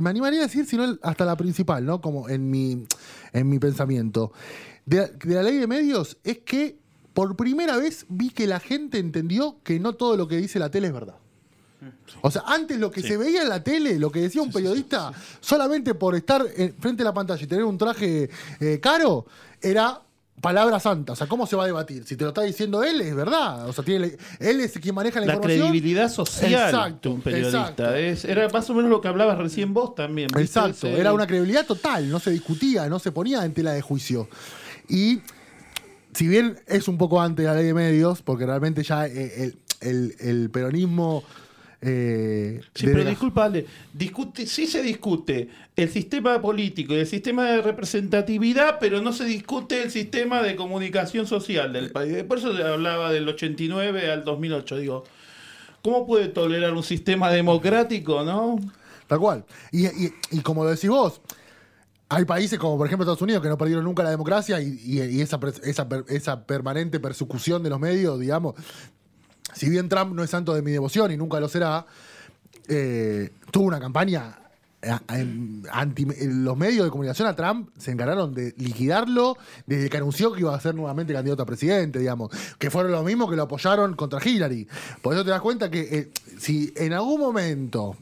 [0.02, 2.02] me animaría a decir, sino hasta la principal, ¿no?
[2.02, 2.88] Como en mi,
[3.32, 4.32] en mi pensamiento.
[4.88, 6.80] De, de, la ley de medios es que
[7.14, 10.72] por primera vez vi que la gente entendió que no todo lo que dice la
[10.72, 11.18] tele es verdad.
[12.22, 15.12] O sea, antes lo que se veía en la tele, lo que decía un periodista,
[15.40, 16.46] solamente por estar
[16.80, 18.30] frente a la pantalla y tener un traje
[18.60, 19.26] eh, caro,
[19.62, 20.02] era
[20.42, 21.14] palabra santa.
[21.14, 22.04] O sea, ¿cómo se va a debatir?
[22.06, 23.68] Si te lo está diciendo él, es verdad.
[23.68, 25.66] O sea, tiene, él es quien maneja la, la información.
[25.66, 27.98] La credibilidad social de un periodista.
[27.98, 30.30] era más o menos lo que hablabas recién vos también.
[30.38, 30.88] Exacto.
[30.88, 32.10] Era una credibilidad total.
[32.10, 34.28] No se discutía, no se ponía en tela de juicio.
[34.90, 35.22] Y
[36.14, 39.54] si bien es un poco antes de la ley de medios, porque realmente ya eh,
[39.82, 41.24] el peronismo
[41.86, 43.52] eh, sí, pero disculpa,
[43.94, 49.26] discute, sí se discute el sistema político y el sistema de representatividad, pero no se
[49.26, 52.24] discute el sistema de comunicación social del país.
[52.24, 54.78] Por eso hablaba del 89 al 2008.
[54.78, 55.04] Digo,
[55.82, 58.58] ¿Cómo puede tolerar un sistema democrático, no?
[59.08, 59.44] Tal cual.
[59.70, 61.20] Y, y- y como lo decís vos,
[62.08, 65.02] hay países como por ejemplo Estados Unidos que no perdieron nunca la democracia y, y-
[65.02, 68.56] y esa, esa, esa permanente persecución de los medios, digamos,
[69.54, 71.86] si bien Trump no es santo de mi devoción y nunca lo será,
[72.68, 74.38] eh, tuvo una campaña
[74.82, 80.34] eh, anti los medios de comunicación a Trump se encargaron de liquidarlo desde que anunció
[80.34, 83.44] que iba a ser nuevamente candidato a presidente, digamos, que fueron los mismos que lo
[83.44, 84.68] apoyaron contra Hillary.
[85.02, 87.96] Por eso te das cuenta que eh, si en algún momento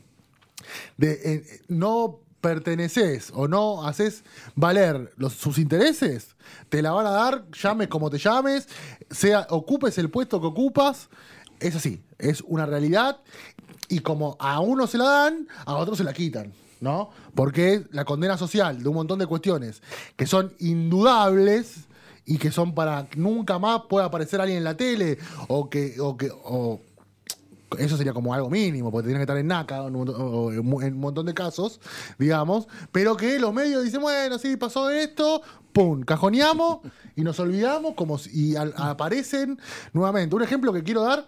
[1.67, 4.23] no perteneces o no haces
[4.55, 6.35] valer sus intereses,
[6.69, 8.67] te la van a dar, llames como te llames,
[9.09, 11.09] sea, ocupes el puesto que ocupas,
[11.61, 13.19] es así, es una realidad
[13.87, 16.53] y como a uno se la dan, a otros se la quitan.
[16.81, 17.11] ¿No?
[17.35, 19.83] Porque la condena social de un montón de cuestiones
[20.15, 21.81] que son indudables
[22.25, 25.99] y que son para que nunca más pueda aparecer alguien en la tele o que,
[25.99, 26.81] o que o
[27.77, 31.33] eso sería como algo mínimo, porque tendrían que estar en NACA en un, montón de
[31.33, 31.79] casos,
[32.17, 35.41] digamos, pero que los medios dicen, bueno, sí, pasó esto,
[35.71, 36.79] pum, cajoneamos
[37.15, 39.59] y nos olvidamos como y al- aparecen
[39.93, 40.35] nuevamente.
[40.35, 41.27] Un ejemplo que quiero dar,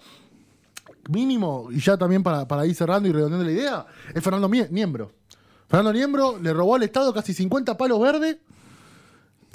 [1.09, 4.69] mínimo, y ya también para, para ir cerrando y redondeando la idea, es Fernando Mie-
[4.69, 5.11] Niembro.
[5.67, 8.37] Fernando Niembro le robó al Estado casi 50 palos verdes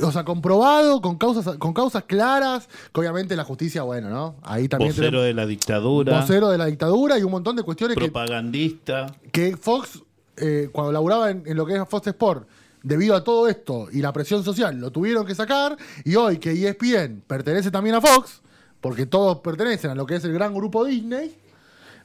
[0.00, 4.36] o sea, comprobado, con causas, con causas claras, que obviamente la justicia, bueno, ¿no?
[4.44, 7.96] Ahí también Vocero de la dictadura, vocero de la dictadura y un montón de cuestiones
[7.96, 9.06] que, propagandista.
[9.32, 10.00] que Fox,
[10.36, 12.46] eh, cuando laburaba en, en lo que es Fox Sport,
[12.84, 15.76] debido a todo esto y la presión social, lo tuvieron que sacar.
[16.04, 18.40] Y hoy que ESPN pertenece también a Fox,
[18.80, 21.36] porque todos pertenecen a lo que es el gran grupo Disney,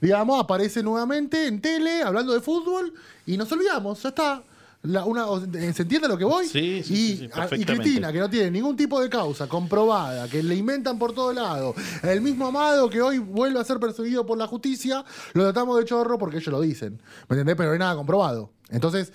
[0.02, 2.94] digamos, aparece nuevamente en tele hablando de fútbol
[3.26, 4.44] y nos olvidamos, ya está.
[4.86, 5.26] La- una,
[5.74, 6.46] ¿Se entiende lo que voy?
[6.46, 7.64] Sí, sí, y, sí, y.
[7.64, 11.74] Cristina, que no tiene ningún tipo de causa comprobada, que le inventan por todo lado,
[12.04, 15.06] el mismo Amado que hoy vuelve a ser perseguido por la justicia,
[15.36, 17.02] lo tratamos de chorro porque ellos lo dicen.
[17.30, 17.56] ¿Me entendés?
[17.56, 18.50] Pero no hay nada comprobado.
[18.72, 19.14] Entonces,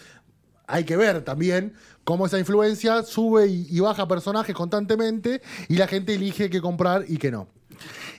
[0.69, 5.89] hay que ver también cómo esa influencia sube y, y baja personajes constantemente y la
[5.89, 7.49] gente elige qué comprar y qué no.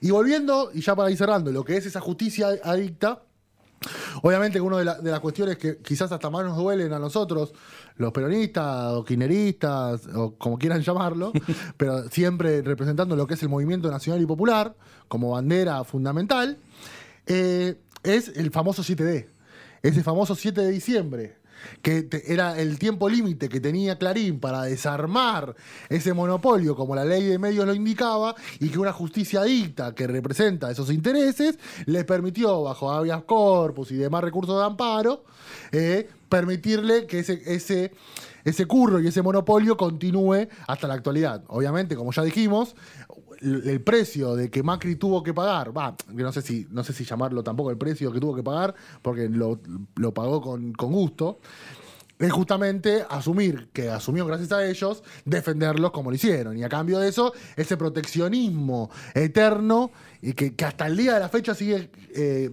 [0.01, 3.23] Y volviendo, y ya para ir cerrando, lo que es esa justicia adicta,
[4.23, 6.99] Obviamente que una de, la- de las cuestiones que quizás hasta más nos duelen a
[6.99, 7.53] nosotros,
[7.95, 11.31] los peronistas o kirchneristas, o como quieran llamarlo,
[11.77, 14.75] pero siempre representando lo que es el movimiento nacional y popular
[15.07, 16.57] como bandera fundamental,
[17.25, 19.27] eh, es el famoso 7D.
[19.81, 21.37] Ese famoso 7 de diciembre,
[21.81, 25.55] que era el tiempo límite que tenía Clarín para desarmar
[25.89, 30.07] ese monopolio como la ley de medios lo indicaba y que una justicia dicta que
[30.07, 35.23] representa esos intereses les permitió bajo habeas corpus y demás recursos de amparo
[35.71, 37.91] eh, permitirle que ese, ese,
[38.45, 41.43] ese curro y ese monopolio continúe hasta la actualidad.
[41.47, 42.75] Obviamente, como ya dijimos,
[43.41, 47.05] el precio de que Macri tuvo que pagar, va, no sé si, no sé si
[47.05, 49.59] llamarlo tampoco el precio que tuvo que pagar, porque lo,
[49.95, 51.39] lo pagó con, con gusto,
[52.19, 56.57] es justamente asumir que asumió gracias a ellos, defenderlos como lo hicieron.
[56.57, 61.21] Y a cambio de eso, ese proteccionismo eterno y que, que hasta el día de
[61.21, 62.51] la fecha sigue eh,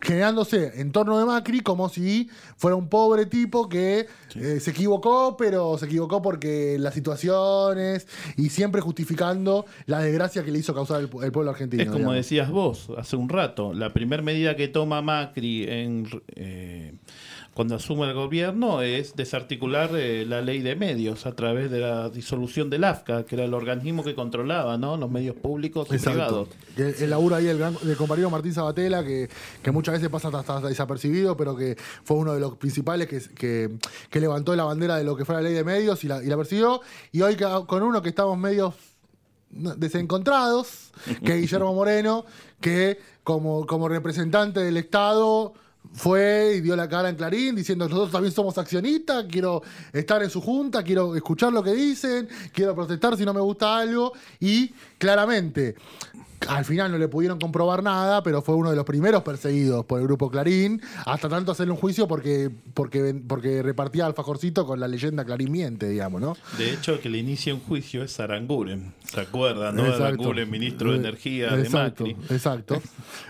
[0.00, 5.36] generándose en torno de Macri como si fuera un pobre tipo que eh, se equivocó,
[5.36, 11.00] pero se equivocó porque las situaciones y siempre justificando la desgracia que le hizo causar
[11.00, 11.82] el, pu- el pueblo argentino.
[11.82, 12.16] Es como digamos.
[12.16, 16.94] decías vos hace un rato, la primera medida que toma Macri en, eh,
[17.56, 22.10] cuando asume el gobierno es desarticular eh, la ley de medios a través de la
[22.10, 24.98] disolución del AFCA, que era el organismo que controlaba ¿no?
[24.98, 26.46] los medios públicos y Exacto.
[26.74, 26.96] privados.
[26.98, 29.30] Que El laburo ahí del, gran- del compañero Martín Sabatella, que,
[29.62, 33.22] que muchas veces pasa hasta, hasta desapercibido, pero que fue uno de los principales que,
[33.34, 33.70] que,
[34.10, 36.26] que levantó la bandera de lo que fue la ley de medios y la, y
[36.26, 36.82] la persiguió.
[37.10, 37.36] Y hoy
[37.66, 38.74] con uno que estamos medios
[39.50, 40.90] desencontrados,
[41.24, 42.24] que es Guillermo Moreno,
[42.60, 45.54] que como, como representante del Estado
[45.92, 49.62] fue y dio la cara en Clarín diciendo nosotros también somos accionistas, quiero
[49.92, 53.78] estar en su junta, quiero escuchar lo que dicen, quiero protestar si no me gusta
[53.78, 55.74] algo y claramente
[56.48, 60.00] al final no le pudieron comprobar nada, pero fue uno de los primeros perseguidos por
[60.00, 64.88] el grupo Clarín, hasta tanto hacerle un juicio porque, porque, porque repartía alfajorcito con la
[64.88, 66.36] leyenda Clarín miente, digamos, ¿no?
[66.58, 68.94] De hecho, el que le inicia un juicio es Aranguren.
[69.04, 69.76] ¿Se acuerdan?
[69.76, 69.84] ¿no?
[69.84, 72.34] Aranguren, ministro de Energía exacto, de Macri.
[72.34, 72.82] Exacto.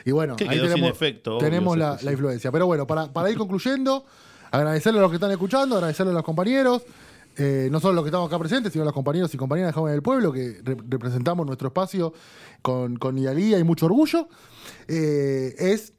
[0.05, 2.51] Y bueno, ahí tenemos, efecto, tenemos la, la influencia.
[2.53, 4.05] Pero bueno, para, para ir concluyendo,
[4.51, 6.83] agradecerle a los que están escuchando, agradecerle a los compañeros,
[7.37, 9.95] eh, no solo los que estamos acá presentes, sino los compañeros y compañeras de Jóvenes
[9.95, 12.13] del Pueblo, que re- representamos nuestro espacio
[12.63, 14.29] con, con idealía y mucho orgullo.
[14.89, 15.93] Eh, es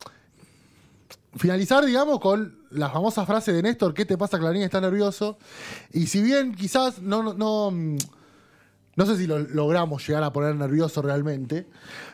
[1.36, 4.64] finalizar, digamos, con la famosa frase de Néstor, ¿qué te pasa, Clarín?
[4.64, 5.38] Está nervioso.
[5.94, 7.72] Y si bien quizás no, no, no,
[8.96, 11.68] No sé si lo logramos llegar a poner nervioso realmente,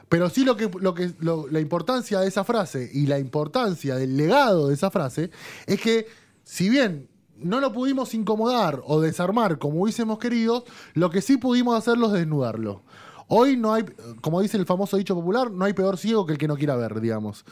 [0.10, 1.14] pero sí lo que, lo que,
[1.50, 5.32] la importancia de esa frase y la importancia del legado de esa frase
[5.66, 6.08] es que,
[6.44, 7.08] si bien
[7.44, 10.64] no lo pudimos incomodar o desarmar como hubiésemos querido,
[10.94, 12.82] lo que sí pudimos hacerlo es desnudarlo.
[13.30, 13.86] Hoy no hay,
[14.22, 16.76] como dice el famoso dicho popular, no hay peor ciego que el que no quiera
[16.76, 17.46] ver, digamos.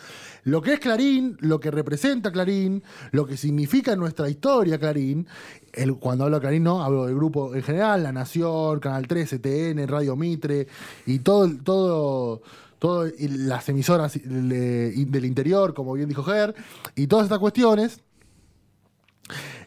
[0.43, 5.27] Lo que es Clarín, lo que representa Clarín, lo que significa en nuestra historia Clarín,
[5.99, 9.87] cuando hablo de Clarín no, hablo del grupo en general, La Nación, Canal 13, TN,
[9.87, 10.67] Radio Mitre
[11.05, 16.53] y todo, todo, las emisoras de- del interior, como bien dijo Ger,
[16.95, 18.01] y todas estas cuestiones,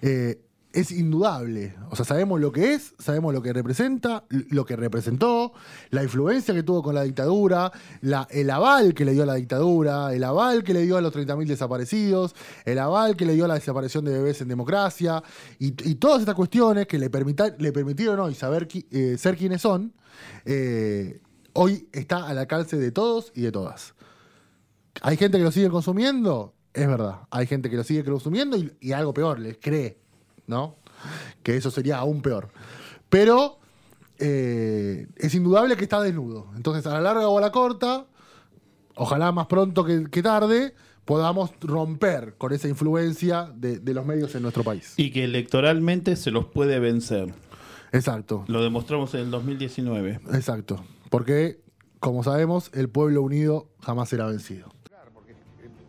[0.05, 0.39] eh,
[0.75, 1.77] es indudable.
[1.91, 5.53] O sea, sabemos lo que es, sabemos lo que representa, lo que representó,
[5.91, 7.71] la influencia que tuvo con la dictadura,
[8.31, 11.15] el aval que le dio a la dictadura, el aval que le dio a los
[11.15, 12.35] 30.000 desaparecidos,
[12.65, 15.23] el aval que le dio a la desaparición de bebés en democracia,
[15.59, 19.95] y, todas estas cuestiones que le, permita- le permitieron hoy saber eh, ser quienes son,
[20.45, 23.95] eh, hoy está al alcance de todos y de todas.
[25.03, 26.53] ¿Hay gente que lo sigue consumiendo?
[26.75, 27.21] Es verdad.
[27.31, 29.97] Hay gente que lo sigue consumiendo y, y algo peor, les cree,
[30.47, 30.77] ¿no?
[31.43, 32.49] Que eso sería aún peor.
[33.09, 33.59] Pero
[34.19, 36.49] eh, es indudable que está desnudo.
[36.57, 38.07] Entonces, a la larga o a la corta,
[38.97, 44.35] ojalá más pronto que, que tarde, podamos romper con esa influencia de, de los medios
[44.35, 44.95] en nuestro país.
[44.97, 47.33] Y que electoralmente se los puede vencer.
[47.93, 50.21] Exacto, Lo demostramos en el 2019.
[50.33, 50.85] exacto.
[51.11, 51.61] Porque,
[52.01, 54.74] como sabemos, el pueblo unido jamás será vencido.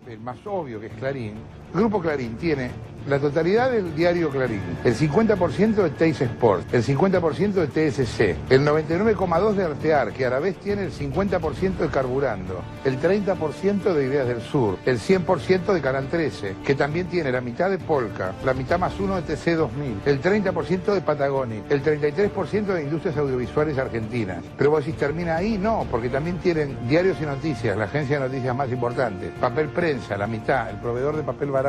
[0.07, 1.35] El, más obvio que es Clarín,
[1.75, 2.71] Grupo Clarín tiene
[3.07, 8.19] la totalidad del diario Clarín, el 50% de Teis Sport, el 50% de TSC,
[8.49, 13.93] el 99,2% de Artear, que a la vez tiene el 50% de Carburando, el 30%
[13.93, 17.77] de Ideas del Sur, el 100% de Canal 13, que también tiene la mitad de
[17.77, 22.83] Polka, la mitad más uno de TC 2000, el 30% de Patagoni, el 33% de
[22.83, 24.43] Industrias Audiovisuales Argentinas.
[24.57, 25.59] Pero vos decís, ¿termina ahí?
[25.59, 30.17] No, porque también tienen diarios y noticias, la agencia de noticias más importante, papel prensa,
[30.17, 31.64] la mitad, el proveedor de papel barato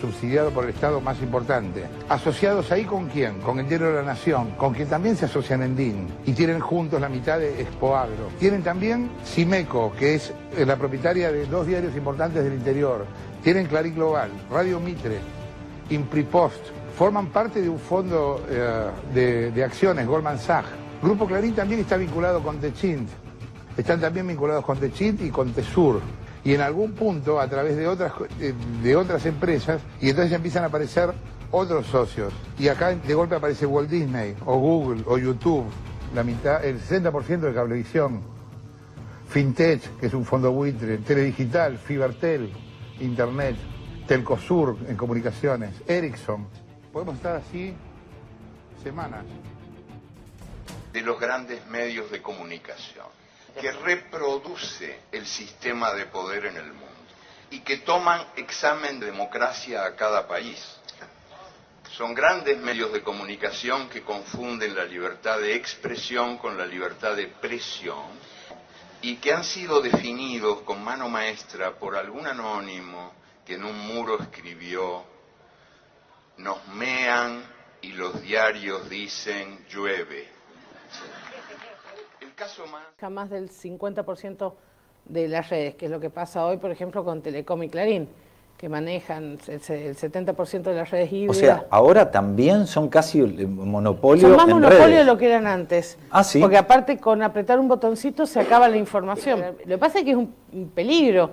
[0.00, 1.84] subsidiado por el Estado más importante.
[2.08, 3.40] ¿Asociados ahí con quién?
[3.40, 6.60] Con el Diario de la Nación, con quien también se asocian en DIN y tienen
[6.60, 8.28] juntos la mitad de Expoagro.
[8.38, 13.06] Tienen también Cimeco, que es eh, la propietaria de dos diarios importantes del interior.
[13.42, 15.18] Tienen Clarín Global, Radio Mitre,
[15.90, 20.68] Impripost, forman parte de un fondo eh, de, de acciones, Goldman Sachs.
[21.02, 23.08] Grupo Clarín también está vinculado con Techint.
[23.76, 26.00] Están también vinculados con Techint y con Tesur.
[26.48, 28.10] Y en algún punto, a través de otras,
[28.82, 31.12] de, otras empresas, y entonces empiezan a aparecer
[31.50, 32.32] otros socios.
[32.58, 35.66] Y acá de golpe aparece Walt Disney, o Google, o YouTube,
[36.14, 38.22] la mitad, el 60% de Cablevisión.
[39.28, 42.50] Fintech, que es un fondo buitre, Teledigital, Fibertel,
[43.00, 43.56] Internet,
[44.06, 46.48] Telcosur en comunicaciones, Ericsson.
[46.94, 47.74] Podemos estar así
[48.82, 49.26] semanas.
[50.94, 53.04] de los grandes medios de comunicación,
[53.60, 56.86] que reproduce el sistema de poder en el mundo
[57.50, 60.76] y que toman examen de democracia a cada país.
[61.96, 67.26] Son grandes medios de comunicación que confunden la libertad de expresión con la libertad de
[67.26, 68.06] presión
[69.00, 73.12] y que han sido definidos con mano maestra por algún anónimo
[73.44, 75.04] que en un muro escribió,
[76.36, 77.44] nos mean
[77.80, 80.28] y los diarios dicen llueve.
[82.38, 83.10] Caso más...
[83.12, 84.52] más del 50%
[85.06, 88.08] de las redes, que es lo que pasa hoy, por ejemplo, con Telecom y Clarín,
[88.56, 91.36] que manejan el se- el 70% de las redes O híbridas.
[91.38, 94.98] sea, ahora también son casi monopolio Son más en monopolio redes.
[94.98, 95.98] de lo que eran antes.
[96.10, 96.40] Ah, ¿sí?
[96.40, 99.40] Porque aparte con apretar un botoncito se acaba la información.
[99.64, 100.34] Lo que pasa es que es un,
[100.74, 101.30] peligro.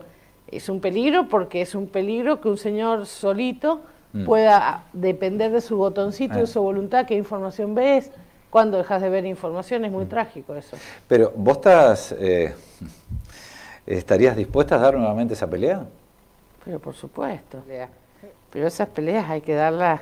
[0.48, 3.82] Es un peligro porque es un peligro que un señor solito
[4.26, 6.38] pueda depender de su botoncito, Mm.
[6.38, 6.42] Eh.
[6.42, 8.12] de su voluntad, qué información ves,
[8.56, 9.84] cuando dejas de ver información.
[9.84, 10.78] Es muy trágico eso.
[11.10, 12.56] Pero vos estás, eh,
[13.86, 15.86] estarías dispuesta a dar nuevamente esa pelea?
[16.64, 17.62] Pero por supuesto.
[18.50, 20.00] Pero esas peleas hay que darlas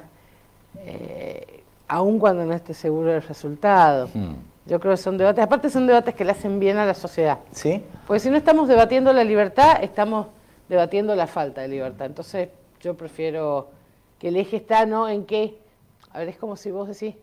[0.82, 4.08] eh, aun cuando no esté seguro del resultado.
[4.14, 4.36] Hmm.
[4.68, 7.40] Yo creo que son debates, aparte son debates que le hacen bien a la sociedad.
[7.54, 7.84] ¿Sí?
[8.06, 10.28] Porque si no estamos debatiendo la libertad, estamos
[10.70, 12.06] debatiendo la falta de libertad.
[12.06, 12.50] Entonces
[12.82, 13.70] yo prefiero
[14.20, 15.58] que el eje está no en qué.
[16.12, 17.16] A ver, es como si vos decís,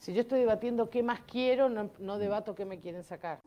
[0.00, 3.40] si yo estoy debatiendo qué más quiero, no, debato qué me quieren sacar.